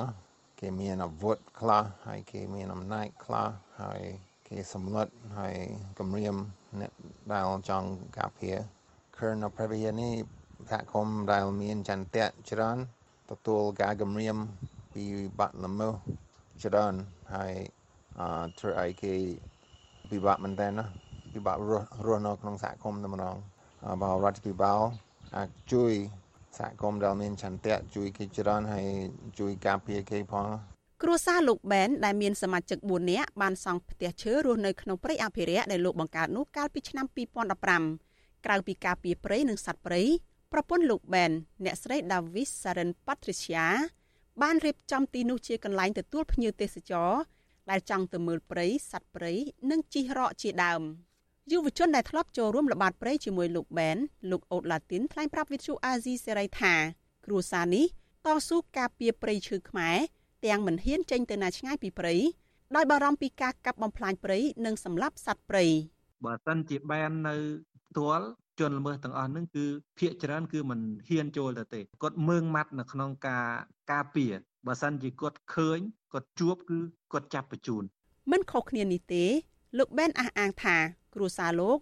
[0.60, 3.48] គេមានអាវុធខ្លះហើយគេមានអំណាចខ្លះ
[3.80, 4.02] ហើយ
[4.46, 5.06] គេសម្លុត
[5.38, 5.56] ហើយ
[5.98, 6.36] គម្រាម
[6.80, 6.92] អ្នក
[7.32, 7.88] ដែលចង់
[8.18, 8.56] ការពារ
[9.16, 10.12] ឃើញនៅប្រវត្តិនេះ
[10.70, 12.76] សហគមន៍ដែលមានចន្ទៈច្រើន
[13.30, 14.36] ទទួលការគម្រាម
[14.92, 15.04] ពី
[15.38, 15.88] បាក់ល្មើ
[16.62, 16.94] សច្រើន
[17.34, 17.52] ហើយ
[18.18, 19.14] អឺធ្វើឲ្យគេ
[20.10, 20.84] ពិបាកមែនតើណា
[21.32, 23.36] ពិបាករស់រស់នៅក្នុងសហគមន៍តែម្ដង
[24.02, 24.80] បើរដ្ឋាភិបាល
[25.36, 25.92] អាចជួយ
[26.58, 28.86] សហគមន៍ដែលមានចន្ទៈជួយគេច្រើនហើយ
[29.38, 30.46] ជួយការពារគេផង
[31.02, 37.06] គ្រួសារលោកបែនដែលមានសមាជិក4នាក់បានសង់ផ្ទះឈើរស់នៅក្នុងព្រៃអភិរក្សដែលលោកបង្កើតនោះកាលពីឆ្នាំ
[37.76, 40.02] 2015ក្រៅពីការពារព្រៃនិងសត្វព្រៃ
[40.52, 41.30] ប្រពន្ធលោកបែន
[41.64, 43.66] អ្នកស្រី Davis Saren Patricia
[44.42, 47.10] បានរៀបចំទីនោះជាកន្លែងទទួលភ្ញៀវទេសចរ
[47.70, 49.32] ដែលចង់ទៅមើលព្រៃសត្វព្រៃ
[49.70, 50.82] និងជិះរកជាដើម
[51.52, 53.96] យុវជនដែលធ្លាប់ចូលរួមល្បាតព្រៃជាមួយលោកបែន
[54.30, 56.74] លោកអូតឡាទីនថ្លែងប្រាប់វិទ្យុអាស៊ីសេរីថា
[57.26, 57.86] គ្រួសារនេះ
[58.26, 59.98] តស៊ូការពារព្រៃឈើខ្មែរ
[60.44, 62.14] ទាំងមិនហ៊ានចេញទៅណាឆ្ងាយពីព្រៃ
[62.76, 65.64] ដោយបារម្ភពីការកាប់បំផ្លាញព្រៃនិងសម្លាប់សត្វព្រៃ
[66.24, 67.34] បើសិនជាបែននៅ
[67.86, 68.26] ផ្ទាល់
[68.60, 69.64] ជនល្មើសទាំងអស់ហ្នឹងគឺ
[69.98, 73.46] ភាកច្រើនគឺមិនហ៊ានចូលទៅទេគាត់មើងម៉ាត់នៅក្នុងការ
[73.92, 74.32] ការពារ
[74.66, 75.78] បើសិនជាគាត់ឃើញ
[76.12, 76.78] គាត់ជួបគឺ
[77.12, 77.82] គាត់ចាប់បញ្ជូន
[78.32, 79.24] មិនខុសគ្នានេះទេ
[79.78, 80.76] លោកបែនអះអាងថា
[81.14, 81.78] គ្រួសារលោក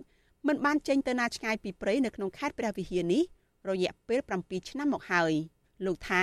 [0.48, 3.22] មិនបានចេញទៅណាឆ្ងាយពីព្រៃនៅក្នុងខេត្តព្រះវិហារនេះ
[3.70, 5.32] រយៈពេល7ឆ្នាំមកហើយ
[5.86, 6.22] លោកថា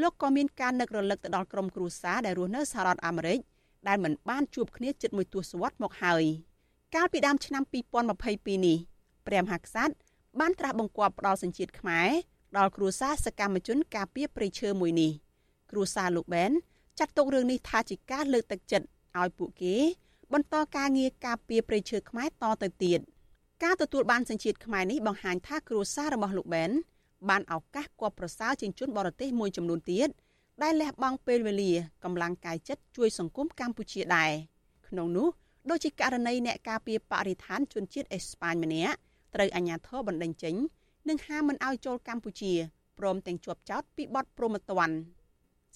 [0.00, 3.38] លោកក៏មានការនឹករលឹកទៅដល់ក្រុមគ្រួសារដែលរស់នៅសហរដ្ឋអាមេរិក
[3.88, 6.24] ដែលមិនបានជួបគ្នាជិតមួយទសវត្សរ៍មកហើយ
[6.94, 7.62] កាលពីដើមឆ្នាំ
[8.14, 8.76] 2022នេះ
[9.26, 9.94] ព្រះមហាក្សត្រ
[10.40, 12.08] បានត្រាស់បង្គាប់ផ្ដល់សញ្ជាតិខ្មែរ
[12.56, 15.10] ដល់គ្រួសារសកម្មជនការពារព្រៃឈើមួយនេះ
[15.70, 16.50] គ្រួសារលោកបែន
[16.98, 18.86] ចាត់ទុករឿងនេះថាជាការលើកទឹកចិត្ត
[19.20, 19.76] ឲ្យពួកគេ
[20.32, 23.00] បន្តការងារការពារព្រៃឈើខ្មែរតទៅទៀត
[23.64, 26.70] ការទទួលបានសញ្ជាតិខ្មែរនេះបង្ហាញថាគ្រួសាររបស់លោកបែន
[27.30, 30.08] បានឱកាសគប់ប្រសើរជាងជនបរទេសមួយចំនួនទៀត
[30.62, 31.72] ដែលលះបង់ពេលវេលា
[32.04, 34.32] កម្លាំងកាយចិត្តជួយសង្គមកម្ពុជាដែរ
[34.88, 35.28] ក្នុងនោះ
[35.70, 38.96] ដូចជាករណីអ្នកការពារបរិស្ថានជនជាតិអេស្ប៉ាញម្នាក់
[39.34, 40.54] ត្រូវអាជ្ញាធរបណ្តេញចេញ
[41.08, 42.52] និងហាមមិនឲ្យចូលកម្ពុជា
[42.98, 44.96] ព្រមទាំងជាប់ចោទពីបទព្រហ្មទណ្ឌ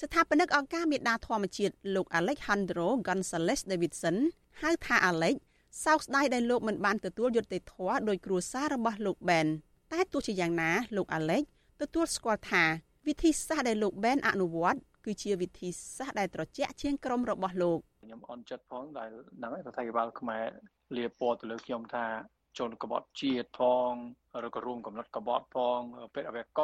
[0.00, 4.16] ស្ថាបនិកអង្គការមេដាធម្មជាតិលោក Alejandro Gonzalez Davidson
[4.60, 5.36] ហៅថា Alex
[5.84, 9.48] សោកស្ដាយដែលលោកមិនបានទទួលយុត្តិធម៌ដោយគ្រួសាររបស់លោក Ben
[9.92, 11.44] តែទោះជាយ៉ាងណាលោក Alex
[11.80, 12.64] ទទួលស្គាល់ថា
[13.06, 19.10] វិធីសាស្ត្រដែលលោក Ben អនុវត្តគឺជាវិធីសាស្ត្រដែលត្រជាក់ជាងក្រុមរបស់លោកខ្ញុំអន់ចិត្តផងដែល
[19.42, 20.46] ដឹងរដ្ឋាភិបាលខ្មែរ
[20.96, 22.06] លាពណ៌ទៅលើខ្ញុំថា
[22.58, 23.60] ជនក្បត់ជាតិផ
[23.90, 23.92] ង
[24.46, 25.80] ឬក៏រួមកំណត់ក្បត់ផង
[26.14, 26.60] ពេទ្យអវក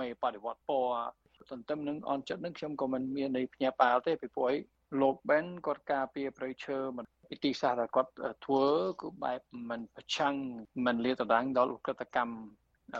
[0.00, 1.00] មេបដិវត្តពណ៌
[1.50, 4.52] ទន្ទឹមនឹងអន់ចិត្តនឹងខ្ញុំក៏មិនមាននៃភ្ញាក់ផ្អើលទេពីព្រោះ
[5.00, 8.10] លោក Ben គាត់ការពារប្រៃឈើមិនវិធីសាស្ត្រដែលគាត់
[8.44, 8.66] ធ្វើ
[9.00, 10.34] គឺបែបមិនប្រឆាំង
[10.86, 12.34] មិនលាតត្រដាងដល់ឧក្រិដ្ឋកម្ម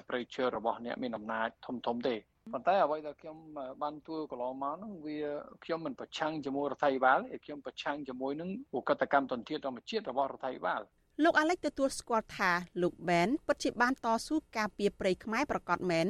[0.09, 2.15] ប្រៃឈើរបស់អ្នកមានអំណាចធំធំទេ
[2.53, 3.37] ប៉ុន្តែអ្វីដែលខ្ញុំ
[3.83, 5.19] បានធ្វើកន្លងមកហ្នឹងវា
[5.65, 10.81] ខ្ញុំមិនប្រឆាំងជាមួយរដ្ឋាភិបាលទេខ្ញុំប្រឆាំងជាមួយនឹងឧក្រិដ្ឋកម្មទន្ទ្រានធម្មជាតិរបស់រដ្ឋាភិបាល
[11.25, 12.51] លោកអាលិចទទួលស្គាល់ថា
[12.83, 16.09] លោកបែនពិតជាបានតស៊ូការពារព្រៃខ្មែរប្រកាសមែន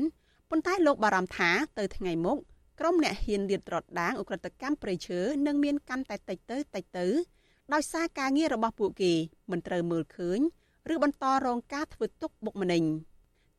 [0.50, 2.38] ប៉ុន្តែលោកបារម្ភថាទៅថ្ងៃមុខ
[2.80, 7.06] ក្រុមអ្នកហ៊ានលាតត្រដាងអ ுக ្រិតកម្មព្រៃឈើនឹងមានកាន់តែតិចទៅតិចទៅ
[7.72, 9.12] ដោយសារការងាររបស់ពួកគេ
[9.50, 10.38] មិនត្រូវមើលឃើញ
[10.92, 12.84] ឬបន្តរងការធ្វើទុកបុកម្នេញ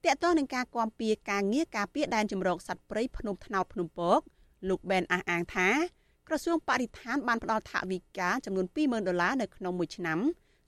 [0.04, 4.20] តកតនឹងការគាំពៀការងារការពារដែនជំរកសត្វព្រៃភ្នំថ្នោតភ្នំពក
[4.70, 5.70] លោកបែនអះអាងថា
[6.28, 10.20] ក្រសួងបរិស្ថានបានផ្ដល់ថវិកាចំនួន20,000ដុល្លារនៅក្នុងមួយឆ្នាំ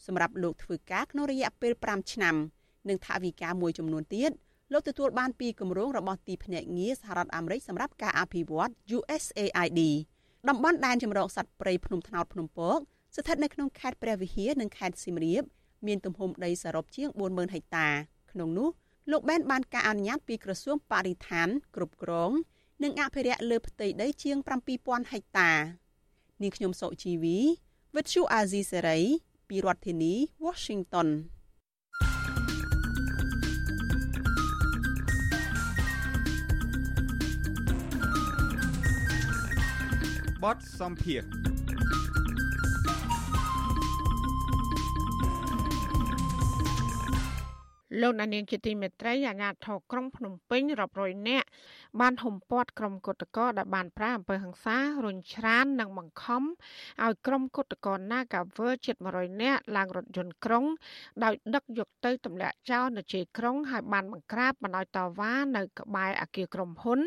[0.05, 2.35] សម្រាប់លោកធ្វើការក្នុងរយៈពេល5ឆ្នាំ
[2.89, 4.31] និងថវិកាមួយចំនួនទៀត
[4.73, 9.81] លោកទទួលបានពីគម្រោងរបស់ទីភ្នាក់ងារសហរដ្ឋអាមេរិកសម្រាប់ការអភិវឌ្ឍ USAID
[10.49, 12.77] តំបន់ដែនជម្រកសត្វព្រៃភ្នំថ្នោតភ្នំពក
[13.15, 15.43] ស្ថិតនៅក្នុងខេត្តព្រះវិហារនិងខេត្តសៀមរាប
[15.87, 17.87] មានទំហំដីសរុបជាង40000ហិកតា
[18.31, 18.69] ក្នុងនោះ
[19.11, 22.31] លោកបែនបានការអនុញ្ញាតពីក្រសួងបរិស្ថានគ្រប់គ្រង
[22.83, 24.37] និងអភិរក្សលើផ្ទៃដីជាង
[24.75, 25.51] 7000ហិកតា
[26.41, 27.37] នាងខ្ញុំសុជីវី
[27.95, 28.99] វិទ្យុអាស៊ីសេរី
[29.49, 30.13] ពីរដ្ឋធានី
[30.45, 31.07] Washington
[40.43, 41.21] បទសំភារ
[48.01, 51.47] លោកនាងជាទីមេត្រីអាជ្ញាធរក្រុងភ្នំពេញរាប់រយនាក់
[51.99, 56.43] បានហុំព័ទ្ធក្រុមគុតកោដែលបានប្រាអំពើហិង្សារុញច្រាននិងបង្ខំ
[57.03, 60.65] ឲ្យក្រុមគុតកោ Nagavel ជិត100នាក់ឡើងរថយន្តក្រុង
[61.23, 66.99] ដោយដឹកយកទៅទម្លាក់ចោលនៅជ័យក្រុងហើយបានបង្ក្រាបបណ្ដោយតវ៉ានៅក្បែរអគារក្រុមហ៊ុន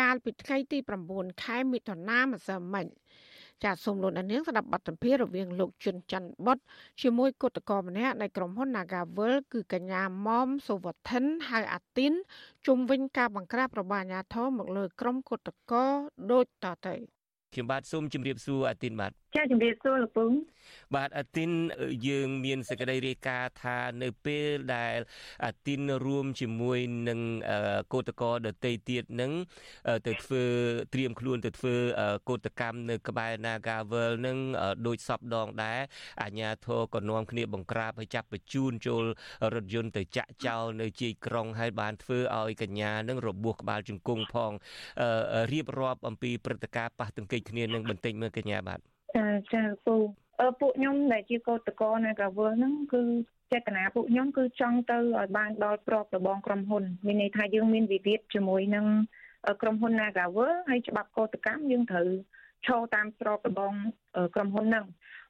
[0.00, 0.78] កាលពីថ្ងៃទី
[1.10, 2.86] 9ខែមិថុនាម្សិលមិញ។
[3.64, 6.58] ចាសសូមលោកនាងស្ដាប់បទសម្ភាសន៍រវាងលោកជុនច័ន្ទបុត
[7.02, 12.12] ជាមួយគឧតកម្នាក់នៃក្រុមហ៊ុន Nagavel គឺកញ្ញាមុំសុវត្ថិនហៅអាទីន
[12.66, 15.72] ជុំវិញការបង្ក្រាបរបស់អាជ្ញាធរមកលើក្រុមគឧតក
[16.32, 16.94] ដូចតទៅ
[17.54, 20.32] ខ្ញុំបាទសូមជម្រាបសួរអាទីនបាទចាជំរាបសួរលោកពង
[20.94, 21.50] បាទអាទីន
[22.08, 24.98] យើងមានសេចក្តីរាយការណ៍ថានៅពេលដែល
[25.44, 27.20] អាទីនរួមជាមួយនឹង
[27.92, 29.32] កោតកោដតីទៀតនឹង
[30.06, 30.44] ទៅធ្វើ
[30.94, 31.74] ត្រៀមខ្លួនទៅធ្វើ
[32.28, 34.38] កោតកម្មនៅក្បែរ Nagavel នឹង
[34.86, 35.80] ដូចសពដងដែរ
[36.22, 39.04] អាញាធរក៏នាំគ្នាបង្ក្រាបឲ្យចាប់បញ្ជូនចូល
[39.54, 44.52] រថយន្តទៅចាក់ចោលនៅជ័យក្រុងហើយបានធ្វើឲ្យកញ្ញានឹងរបួសក្បាលជង្គង់ផង
[45.52, 49.96] រៀបរាប់អំពីព្រឹត្តិការណ៍ប៉ះទង្គិចគ្នានឹងបន្តិចមើលកញ្ញាបាទ ចាចាពូ
[50.40, 53.02] អឺពួកខ្ញុំដែលជាកោតក្រនៅកាវើហ្នឹងគឺ
[53.52, 58.86] ចេតនាពួកខ្ញុំគឺចង់ទៅឲ្យបានដល់ប្របរបងក្រុមហ៊ុនមានន័យថាយើងមានវិវាទជាមួយនឹង
[59.62, 62.08] ក្រុមហ៊ុន Nagawer ហើយច្បាប់កោតកម្មយើងត្រូវ
[62.66, 63.72] ឈរតាមស្របរបង
[64.34, 64.86] ក្រុមហ៊ុនហ្នឹង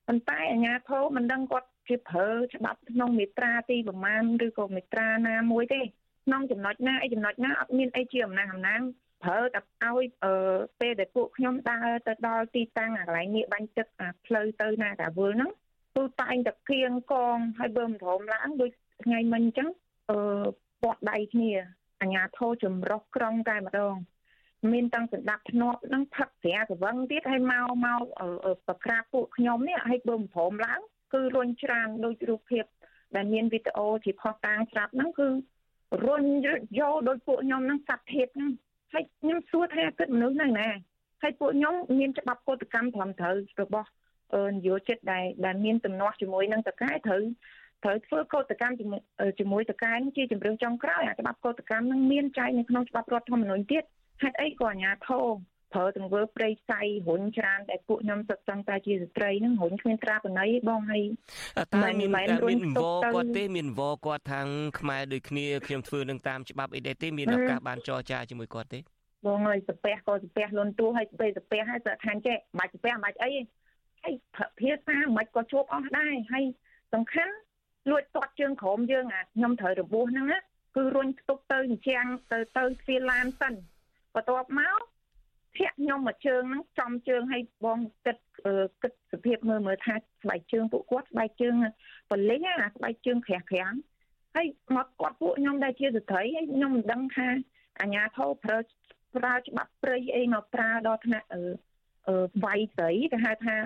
[0.07, 5.81] ប៉ុន្តែអាជ្ញាធរមិនដឹងគាត់ជាប្រើច្បាប់ក្នុងមេត្រាទីប្រមាណឬក៏មេត្រាណាមួយទេ
[6.27, 8.81] ក្នុងចំណុចណាអីចំណុចណាអត់មានអីជាអំណះអំណាង
[9.23, 10.35] ប្រើតែឲ្យអឺ
[10.81, 15.51] ពេលដែលពួកខ្ញុំដើរទៅដល់ទីតាំងអាកន្លែងនេះបាញ់ទឹកអាផ្លូវទៅណាកាវលហ្នឹង
[15.97, 18.71] គឺតែងតែគៀងកងហើយបើមិនរមឡើងដូច
[19.05, 19.69] ថ្ងៃមិញអញ្ចឹង
[20.11, 20.19] អឺ
[20.83, 21.53] ពាត់ដៃគ្នា
[22.03, 23.97] អញ្ញាធោចម្រុះក្រុងតែម្ដង
[24.73, 28.03] មានតាំងសម្ដាប់ធ្នាប់នឹងផឹកស្រាកវឹងទៀតហើយមកមក
[28.67, 30.81] ប្រក្រាបពួកខ្ញុំនេះហើយបើមិនព្រមឡើង
[31.13, 32.65] គឺរុញច្រានដូចរូបភាព
[33.17, 35.29] ដែលមានវីដេអូជាផុសតាងស្រាប់ហ្នឹងគឺ
[36.07, 36.25] រុញ
[36.81, 38.51] យកដោយពួកខ្ញុំហ្នឹងសັດធៀបហ្នឹង
[38.93, 40.69] ហើយខ្ញុំសួរថាគិតមនុស្សនៅណា
[41.23, 43.89] ហើយពួកខ្ញុំមានច្បាប់កតកម្មត្រឹមត្រូវរបស់
[44.53, 47.23] នយោជិតដែលដែលមានទំនាស់ជាមួយនឹងតកែត្រូវ
[47.85, 48.75] ត្រូវធ្វើកតកម្ម
[49.39, 53.85] ជាមួយតកែជាជំរឿនចុងក្រោយអាច្បាប់កតកម្មនឹងមានចែងនៅក្នុងច្បាប់រដ្ឋធម្មនុញ្ញទៀត
[54.23, 55.27] ហេតុអីក៏អាជ្ញាធរ
[55.75, 61.05] ប្រើទង្វើព្រៃផ្សៃរុញច្រានតែពួកខ្ញុំសឹកសឹងតែជាស្ត្រីហ្នឹងរុញគ្មានត្រាបណៃបងហើយ
[61.75, 64.49] តើមានមានវគាត់ទេមានវគាត់ខាង
[64.81, 68.81] ខ្មែរដូចគ្នាខ្ញុំធ្វើនឹងតាមច្បាប់អីដែរទេមានឱកាសបានចរចាជាមួយគាត់ទេ
[69.27, 73.31] បងហើយសាពះក៏សាពះលន់ទួហើយទៅសាពះហើយស្ថានចេះមិនបាច់សាពះមិនបាច់អី
[74.05, 74.15] ហើយ
[74.61, 76.45] ភាសាមិនក៏ជួបអស់ដែរហើយ
[76.95, 77.35] សំខាន់
[77.91, 80.39] លួចទាត់ជើងក្រោមយើងអាខ្ញុំត្រូវរបួសហ្នឹងណា
[80.77, 83.55] គឺរុញផ្ទុកទៅអញ្ចាំងទៅទៅទ្វារឡានសិន
[84.15, 84.81] បន្ទាប់មក
[85.59, 88.17] ធាក់ខ្ញុំមកជើងហ្នឹងចំជើងឲ្យបងគិត
[88.83, 91.55] គិតសភាពមើលមើលថាស្បែកជើងពួកគាត់ស្បែកជើង
[92.11, 93.75] បលិញអាស្បែកជើងក្រាស់ក្រាំង
[94.35, 94.47] ហើយ
[94.77, 97.29] មកគាត់ពួកខ្ញុំដែលជាស្ត្រីហើយខ្ញុំមិនដឹងថា
[97.81, 98.59] អាញាធោប្រើ
[99.17, 101.45] ប្រើច្បាប់ព្រៃអីមកប្រើដល់ថ្នាក់អឺ
[102.45, 103.57] វាយស្រីគេហៅថា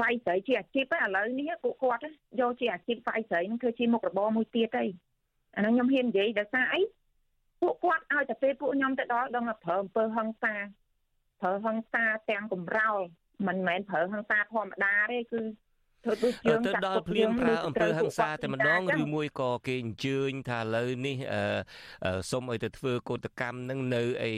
[0.00, 2.02] វាយស្រីជាអាជីពឥឡូវនេះពួកគាត់
[2.40, 4.84] យកជាអាជីពវាយស្រីនឹងធ្វើជាមុខរបរមួយទៀតទៅ
[5.56, 6.80] អានោះខ្ញុំហ៊ាននិយាយដោយសារអី
[7.60, 10.54] ពួកគាត់ឲ្យតែពេលពួកខ្ញុំទៅដល់ដល់ប្រើអំពើហិង្សា
[11.40, 13.00] ប្រើហិង្សាទាំងកំរោល
[13.46, 15.40] មិនមែនប្រើហិង្សាធម្មតាទេគឺ
[16.04, 21.16] ធ្វើដូចយើងទៅដល់ភ្លាមប្រើអំពើហិង្សាតែម្ដងឬមួយក៏គេអញ្ជើញថាឥឡូវនេះ
[22.30, 24.34] សុំឲ្យទៅធ្វើកោតកម្មនឹងនៅអី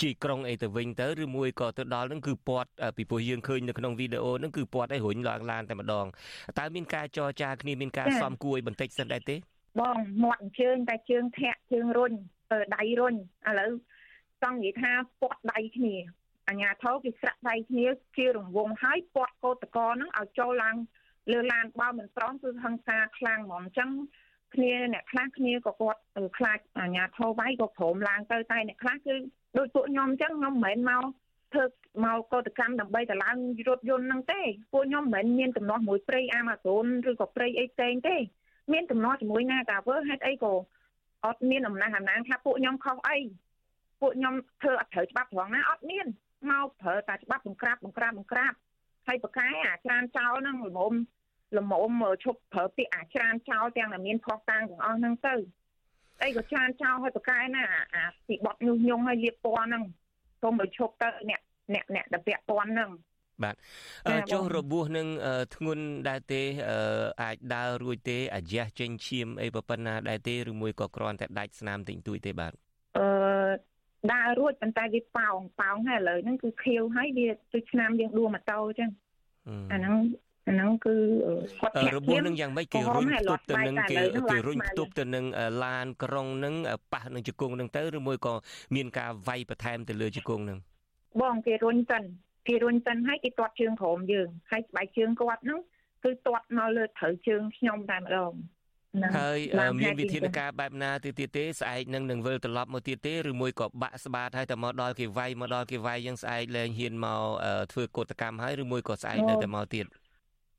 [0.00, 6.06] ជីក្រុងអីទៅវិញទៅឬមួយក៏ទៅដល់នឹងគឺពាត់ពីព្រោះយើងឃើញនៅក្នុងវីដេអូនឹងគឺពាត់ឲ្យរុញឡើងឡានតែម្ដង
[6.58, 9.36] តើមានការចរចាគ្នាមានការសំគួរឲ្យបន្តិចសិនដែរទេ
[9.80, 12.12] បងមាត់អញ្ជើញតែជើងធាក់ជើងរុញ
[12.76, 13.18] ដៃរុញឥ
[13.60, 13.95] ឡូវច
[14.50, 15.96] ង់និយាយថាពាត់ដៃគ្នា
[16.48, 17.86] អញ្ញាធោគេស្រាក់ដៃគ្នា
[18.16, 20.76] ជារង្វង់ហើយពាត់កោតកោហ្នឹងឲ្យចូលឡើង
[21.32, 23.90] លើឡានបើមិនប្រងគឺហឹង្សាខ្លាំងហ្មងអញ្ចឹង
[24.54, 26.00] គ្នាអ្នកខ្លះគ្នាក៏គាត់
[26.38, 29.14] ខ្លាចអញ្ញាធោវាយក៏ព្រមឡើងទៅតែអ្នកខ្លះគឺ
[29.58, 31.04] ដូចពួកខ្ញុំអញ្ចឹងខ្ញុំមិនមែនមក
[31.52, 31.64] ធ្វើ
[32.04, 33.36] មកកោតកម្មដើម្បីទៅឡើង
[33.68, 34.40] រថយន្តហ្នឹងទេ
[34.72, 38.16] ពួកខ្ញុំមិនមែនមានទំនាស់មួយព្រៃអាម៉ាហ្សូនឬក៏ព្រៃអីផ្សេងទេ
[38.72, 40.54] មានទំនាស់ជាមួយណាកាវើហេតុអីក៏
[41.24, 43.18] អត់មានអំណះអំណាងថាពួកខ្ញុំខុសអី
[44.00, 46.06] ពួកខ្ញុំធ្វើអត់ត្រូវច្បាប់ត្រង់ណាអត់មាន
[46.50, 48.52] មកប្រើតែច្បាប់បង្ក្រាបបង្ក្រាបបង្ក្រាប
[49.06, 50.92] ហើយប្រកែអាច្រានចោលហ្នឹងល្មម
[51.58, 55.34] ល្មមឈប់ប្រើពាក្យអាច្រានចោលទាំងដែលមានខុសតាំងទាំងអស់ហ្នឹងទៅ
[56.22, 59.82] អីក៏ច្រានចោលហើយប្រកែណាអាពីបត់ញុះញង់ហើយលៀបពណ៌ហ្នឹង
[60.42, 61.40] សូមឲ្យឈប់ទៅអ្នក
[61.74, 62.90] អ្នកអ្នកដែលពាក់ពណ៌ហ្នឹង
[63.44, 63.56] បាទ
[64.32, 65.08] ចុះរបួសនឹង
[65.56, 66.42] ធ្ងន់ដែរទេ
[67.22, 72.52] អាចដើររួចទេអាយ៉ះចេញឈាមអីប៉ុណ្ណាដែរទេឬមួយក៏គ្រាន់តែដាច់ស្នាមតិចតួចទេបាទ
[72.98, 73.06] អឺ
[74.14, 78.90] ដើររួចប៉ុន្តែវាប៉ោងប៉ោងហើយឥឡូវហ្នឹងគឺខៀវហើយវាដូចឆ្នាំយើងដួលម៉ូតូអញ្ចឹង
[79.72, 79.96] អាហ្នឹង
[80.48, 80.94] អាហ្នឹងគឺ
[81.60, 83.96] គាត់ធាក់របួសនឹងយ៉ាងម៉េចគេរុញផ្ទប់ទៅនឹងគេ
[84.30, 85.24] គេរុញផ្ទប់ទៅនឹង
[85.64, 86.54] ឡានក្រុងនឹង
[86.92, 88.34] ប៉ះនឹងជង្គង់នឹងទៅឬមួយក៏
[88.74, 90.58] មានការវាយបន្ថែមទៅលើជង្គង់នឹង
[91.22, 92.04] បងគេរុញសិន
[92.48, 95.60] គេរុញសិនហើយគេទាត់ជើងក្រោមយើងហើយស្បែកជើងគាត់ហ្នឹង
[96.04, 98.32] គឺទាត់មកលើត្រូវជើងខ្ញុំតែម្ដង
[99.18, 99.38] ហើយ
[99.80, 107.22] មានវិធានការបែបណាទៅទៀតទេស្អែកនឹងនឹងវិលត្រឡប់មកទៀតទេឬមួយក៏បាក់ស្បាតហើយតែមកដល់គេវាយមកដល់គេវាយយើងស្អែកលែងហ៊ានមក
[107.72, 109.84] ធ្វើកោតកម្មហើយឬមួយក៏ស្អែកនៅតែមកទៀត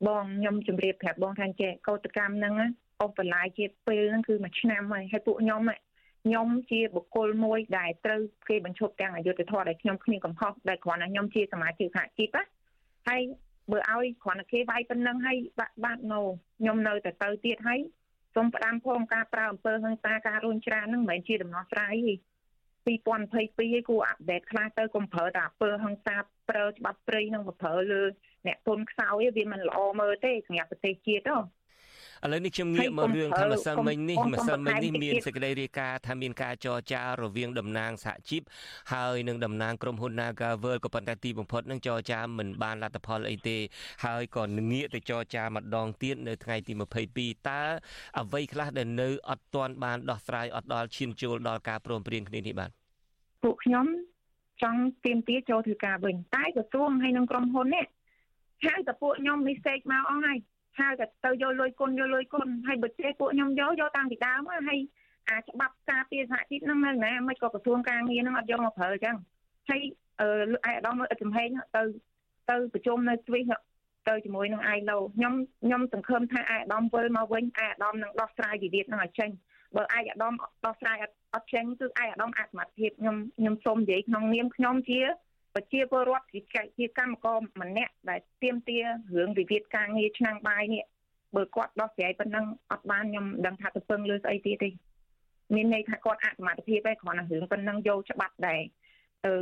[0.07, 2.53] បងខ្ញុំជម្រាបប្រាប់បងថាចេះកោតកម្មហ្នឹង
[3.01, 5.61] អូបន្លាយជាពេលហ្នឹងគឺមួយឆ្នាំហើយហើយពួកខ្ញុំ
[6.25, 12.43] ខ្ញុំជាបុគ្គលមួយដែលត្រូវគេបញ្ឈប់ទាំងអយុធធម៌ដែលខ្ញុំគ្មានកំហុសដែលគ្រាន់តែខ្ញុំជាសមាជិកសហជីពណា
[13.09, 13.21] ហើយ
[13.71, 16.21] បើឲ្យគ្រាន់តែគេវាយប៉ុណ្ណឹងហើយបាក់បាត់ណូ
[16.59, 17.79] ខ្ញុំនៅតែទៅទៀតហើយ
[18.35, 22.13] សូមផ្ដាំផងការប្រើអំពើហិង្សាការរុញច្រានហ្នឹងមិនមែនជាដំណោះស្រាយទេ
[22.87, 26.17] 2022ឯគួរអាប់ដេតខ្លះទៅកុំប្រើតែអំពើហិង្សា
[26.49, 28.03] ប្រើច្បាប់ព្រៃនឹងប្រើលើ
[28.47, 31.35] អ្នកទុនខ្សោយវាមិនល្អមើលទេសម្រាប់ប្រទេសជាតិទេ
[32.23, 38.41] ឥឡូវនេះខ្ញុំងាកមករឿងថាម្សិលមិញនេះម្សិលមិញនេះមានសេចក្តីរាយការណ៍ថាមានការចរចារវាងតំណាងសហជីព
[38.93, 43.57] ហើយនឹងតំណាងក្រុមហ៊ុន Nagavel ក៏ប៉ុន្តែទីបំផុតនឹងចរចាមិនបានលទ្ធផលអីទេ
[44.05, 46.73] ហើយក៏ងាកទៅចរចាម្ដងទៀតនៅថ្ងៃទី
[47.11, 47.61] 22តើ
[48.19, 52.69] អ្វីខ្លះដែលនៅអត់ទាន់បានដោះស្រាយអត់ដល់ឈានចូលដល់ការព្រមព្រៀងគ្នានេះបាទ
[53.43, 53.85] ពួកខ្ញុំ
[54.63, 57.85] ចង់ទៀមទាចូលធ្វើការវិញតែក្រសួងហើយនឹងក្រុមហ៊ុននេះ
[58.65, 60.37] ហៅតែពួកខ្ញុំនេះសេកមកអស់ហើយ
[60.79, 64.79] ហៅតែទៅយកលុយគុណយកលុយគុណហើយបើចេះពួកខ្ញុំយកយកតាំងពីដើមហើយ
[65.29, 69.15] អាច្បាប់ការពារសហជីពហ្នឹងនៅណាមិនក៏ក្រសួងការងារហ្នឹងអត់យកមកប្រើអញ្ចឹង
[69.69, 69.81] ហើយ
[70.21, 70.27] អឺ
[70.65, 71.83] អាយដាមអត់ចំហែងទៅ
[72.49, 73.53] ទៅប្រជុំនៅស្វីស
[74.09, 79.29] ទៅជាមួយនឹងអាយឡូខ្ញុំខ្ញុំសង្ឃឹមថាអាយដាមវិលមកវិញអាយដាមនឹងដោះស្រាយវិវាទហ្នឹងឲ្យចេញ
[79.75, 80.33] បើអាយអាដាម
[80.65, 80.97] ដោះស្រាយ
[81.33, 84.99] អត់ចេញគឺអាយអាដាមអសមត្ថភាពខ្ញុំខ្ញុំសូមនិយាយក្នុងនាមខ្ញុំជា
[85.57, 86.41] ប្រជាពលរដ្ឋជា
[86.77, 90.83] ជាកម្មករម្នាក់ដែលទៀមទារឿងវិវាទការងារឆ្នាំបាយនេះ
[91.35, 94.69] បើគាត់ដោះស្រាយប៉ុណ្ណឹងអត់បានខ្ញុំដឹងថាទៅពឹងលើស្អីទៀតទេ
[95.55, 98.61] មានន័យថាគាត់អសមត្ថភាពឯងគ្រាន់តែរឿងប៉ុណ្ណឹងយកច្បាប់ដែរ
[99.25, 99.33] អឺ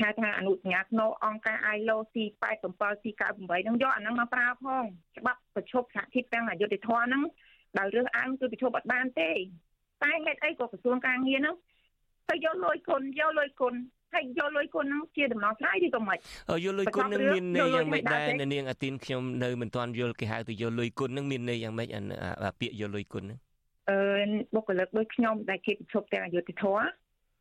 [0.00, 2.64] ហៅថាអនុសញ្ញាស្នូអង្គការ ILO C87
[3.02, 4.84] C98 ហ្នឹងយកអាហ្នឹងមកប្រើផង
[5.18, 7.22] ច្បាប់ប្រជុំសហជីពទាំងអយុធធម៌ហ្នឹង
[7.78, 9.30] ដោយរើសអើងគឺប្រជុំអត់បានទេ
[10.02, 11.56] តែហេតុអីក៏ក្រសួងការងារហ្នឹង
[12.28, 13.74] ទៅយកលុយគុណយកលុយគុណ
[14.14, 16.18] ហើយយកលុយគុណហ្នឹងជាដំណោះស្រាយឬក៏មិន
[16.64, 23.38] យកលុយគុណហ្នឹងមានន័យយ៉ាងម៉េចដែរនៅនាងអាទីនខ្ញុំនៅមិនទាន់យល់គេហៅទៅយកលុយគុណហ្នឹងមានន័យយ៉ាងម៉េចអាពាក្យយកលុយគុណហ្នឹង
[23.90, 23.98] អឺ
[24.54, 26.84] បុគ្គលិកដូចខ្ញុំដែលគេប្រជុំទាំងអយុធធម៌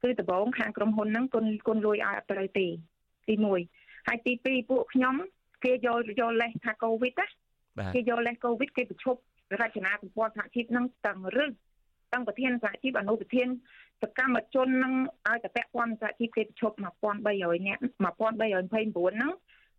[0.01, 2.67] គឺដំបូងខាងក្រុមហ៊ុនហ្នឹងគុណគុណលុយឲ្យអត់ត្រូវទេ
[3.27, 3.35] ទី
[3.71, 5.15] 1ហើយទី2ពួកខ្ញុំ
[5.65, 7.27] គេយកយកលេសថាកូវីដណា
[7.77, 9.19] បាទគេយកលេសកូវីដគេប្រឈប់
[9.61, 11.51] រចនាសម្ព័ន្ធសហជីពនឹងទាំងរឹស
[12.13, 13.47] ទាំងប្រធានសហជីពអនុប្រធាន
[14.01, 14.93] សកម្មជននឹង
[15.27, 19.31] ឲ្យតែពាក់ព័ន្ធសហជីពគេប្រឈប់1300នាក់1329ហ្នឹង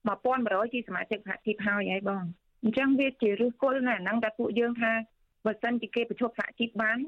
[0.08, 2.24] 1100ជាសមាជិកសហជីពហើយហើយបង
[2.62, 4.92] អញ្ចឹងវាជាឫសគល់ណាស់ហ្នឹងតែពួកយើងថា
[5.46, 6.98] បើសិនជាគេប្រឈប់សហជីពបាន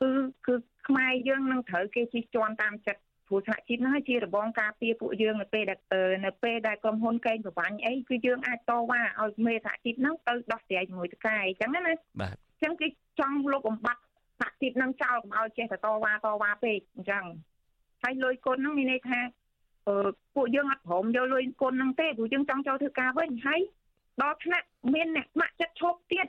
[0.00, 0.10] គឺ
[0.46, 0.54] គឺ
[0.88, 11.80] ខ្មែរយើងនឹងត្រូវគេជិះជាន់តាមចិត្តព្រោះសហជីពហ្នឹងហើយជារបងការពារពួកយើងនៅពេលដែលអឺនៅពេលដែលក្រុមហ៊ុនកេងប្រវ័ញ្ចអីគឺយើងអាចតវ៉ាឲ្យមេសហជីពហ្នឹងទៅដោះស្រាយជាមួយតកែអញ្ចឹងណា
[12.20, 12.86] បាទអញ្ចឹងគេ
[13.20, 14.00] ចង់លុបបំបាត់
[14.38, 17.24] សហជីពហ្នឹងចោលកុំឲ្យចេះតែតវ៉ាតវ៉ាពេកអញ្ចឹង
[18.02, 19.18] ហើយលុយគុណហ្នឹងមានន័យថា
[19.86, 23.60] អឺពួកយើងអត់ព្រមយកលុយគុណហ្នឹងទេព្រោះយើងចង់ចូលធ្វើការវិញហើយ
[24.22, 26.26] ដល់ថ្នាក់មានអ្នកស្ម័គ្រចិត្តឈប់ទៀត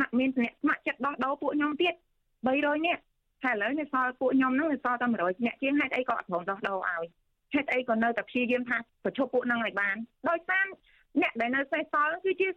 [0.00, 1.94] អ្នកមានអ្នកស្ម័គ្រចិត្តដោះដូរពួកខ្ញុំទៀត
[2.44, 3.02] 300នាក់
[3.44, 7.06] ហើយឥឡូវនៅសល់ពួកខ្ញុំហ្នឹងនៅសល់តែ100នាក់ជាងហេតុអីក៏អត់ព្រមដោះដូរឲ្យ
[7.54, 9.96] ហេតុអីក៏នៅតែព្យាយាមថាប្រជុំពួកហ្នឹងឲ្យបាន
[10.28, 10.66] ដោយសារ
[11.20, 12.48] អ្នកដែលនៅសេសសល់គឺជា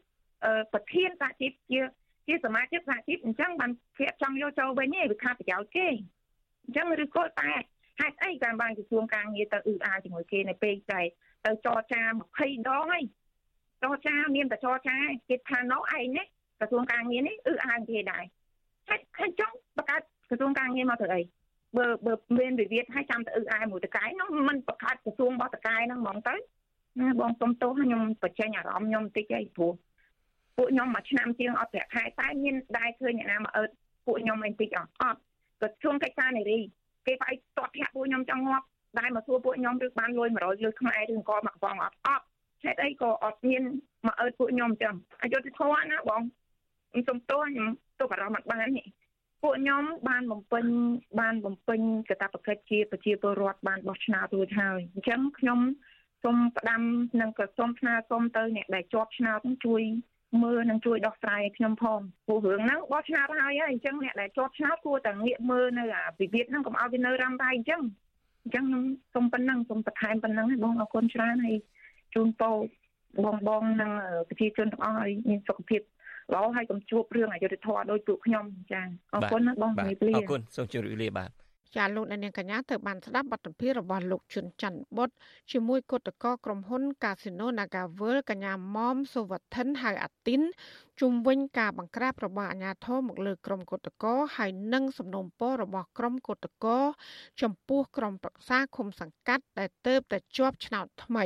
[0.46, 1.80] អឺប្រធានសហជីពជា
[2.28, 5.88] ជាសមាជិកសហជីពអញ្ចឹងបានគេចង់យកចូលវិញឯងវាខាតប្រយោជន៍គេ
[6.66, 7.52] អញ្ចឹងឬក៏តែ
[8.00, 11.02] ហេតុអីការបានក្រសួងការងារទៅអ៊ឺអាជាមួយគេនៅពេលតែ
[11.46, 12.02] ទៅចរចា
[12.36, 13.04] 20ដងហើយ
[13.84, 14.96] ចរចាមានតែចរចា
[15.30, 16.24] គេថានោះឯងណា
[16.60, 18.24] ក្រសួងការងារនេះអ៊ឺអាគេដែរ
[18.90, 21.22] ហេតុហេតុចង់បង្កើតក្រសួងការងារមកធ្វើអី
[21.78, 26.36] បើបើមានវិវាទហើយចាំទៅអ៊ឺអាមួយតកែនោះมันបង្កើតក្រសួងរបស់តកែហ្នឹងហ្មងទៅ
[27.00, 29.72] ណាបងសុំទោសខ្ញុំបញ្ចេញអារម្មណ៍ខ្ញុំបន្តិចអីព្រោះ
[30.58, 33.70] ពួកខ្ញុំមួយឆ្នាំជាងអត់ប្រាក់ខែតែមានដែរឃើញអ្នកណាមកអើត
[34.06, 35.20] ពួកខ្ញុំឯងតិចអត់អត់
[35.62, 36.60] ក៏ជួងកិច្ចការនារី
[37.08, 38.66] គេផ្អែកតតធាក់ពួកខ្ញុំចង់ងាប់
[39.00, 42.26] ដែរមកសួរពួកខ្ញុំឬបានលុយ100លុយខ្មែរឬអង្គមកបងអត់អត់
[42.64, 43.64] ហេតុអីក៏អត់មាន
[44.06, 46.22] មកអើតពួកខ្ញុំចឹងអយុធធម៌ណាបង
[46.92, 48.88] ខ្ញុំសុំទោសខ្ញុំទុកអារម្មណ៍អត់បាននេះ
[49.42, 50.66] ពួកខ្ញុំបានបំពេញ
[51.20, 55.60] បានបំពេញកាតព្វកិច្ចជាប្រជាពលរដ្ឋបានបោះឆ្នោតរួចហើយអញ្ចឹងខ្ញុំ
[56.24, 56.82] សូមផ្ដាំ
[57.22, 59.82] និងក៏សូមស្នើសុំទៅអ្នកដែលជាប់ឆ្នោតហ្នឹងជួយ
[60.44, 67.82] មើលនិងជួយដោះស្រាយឲ្យខ្ញុំផងព្រោះរឿងហ្នឹងបោះឆ្នោតហើយហើយអញ្ចឹងអ្នកដែលជាប់ឆ្នោតគួរតែងាកមើលនៅអាវិវាទហ្នឹងកុំឲ្យវានៅរ៉ាំរ៉ៃអញ្ចឹង
[68.44, 71.58] អញ្ចឹងខ្ញុំសូមប៉ុណ្ណឹងសូមបន្ថែមប៉ុណ្ណឹងហើយបងអរគុណច្រើនហើយ
[72.16, 72.56] ជូនពរ
[73.26, 73.92] បងបងនិង
[74.30, 75.82] ប្រជាជនទាំងអស់ឲ្យមានសុខភាព
[76.34, 78.82] ល្អហើយកុំជួបរឿងអយុត្តិធម៌ដោយពួកខ្ញុំចា
[79.14, 81.30] អរគុណណាបងបាទជំរាបលាអរគុណសូមជម្រាបលាបាទ
[81.76, 85.10] ចាលោកអ្នកនាងកញ្ញាទៅបានស្ដាប់បទសម្ភាសន៍របស់លោកជុនច័ន្ទបុត
[85.52, 90.42] ជាមួយគឧតកោក្រុមហ៊ុន Casino NagaWorld កញ្ញាមុំសុវត្ថិនហៅអាទីន
[91.00, 96.78] ជុំវិញការបង្ក្រាបរបស់អាជ្ញាធរមកលើក្រុមគឧតកោហើយនិងសំណុំពររបស់ក្រុមគឧតកោ
[97.42, 101.26] ចំពោះក្រុមប្រឹក្សាឃុំសង្កាត់ដែលទៅបតែជាប់ឆ្នោតថ្មី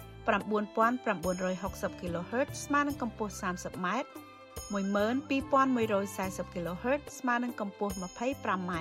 [0.27, 3.87] 9960 kHz ស្មើនឹងកម្ពស់ 30m
[4.73, 8.73] 12140 kHz ស្មើនឹងកម្ពស់ 25m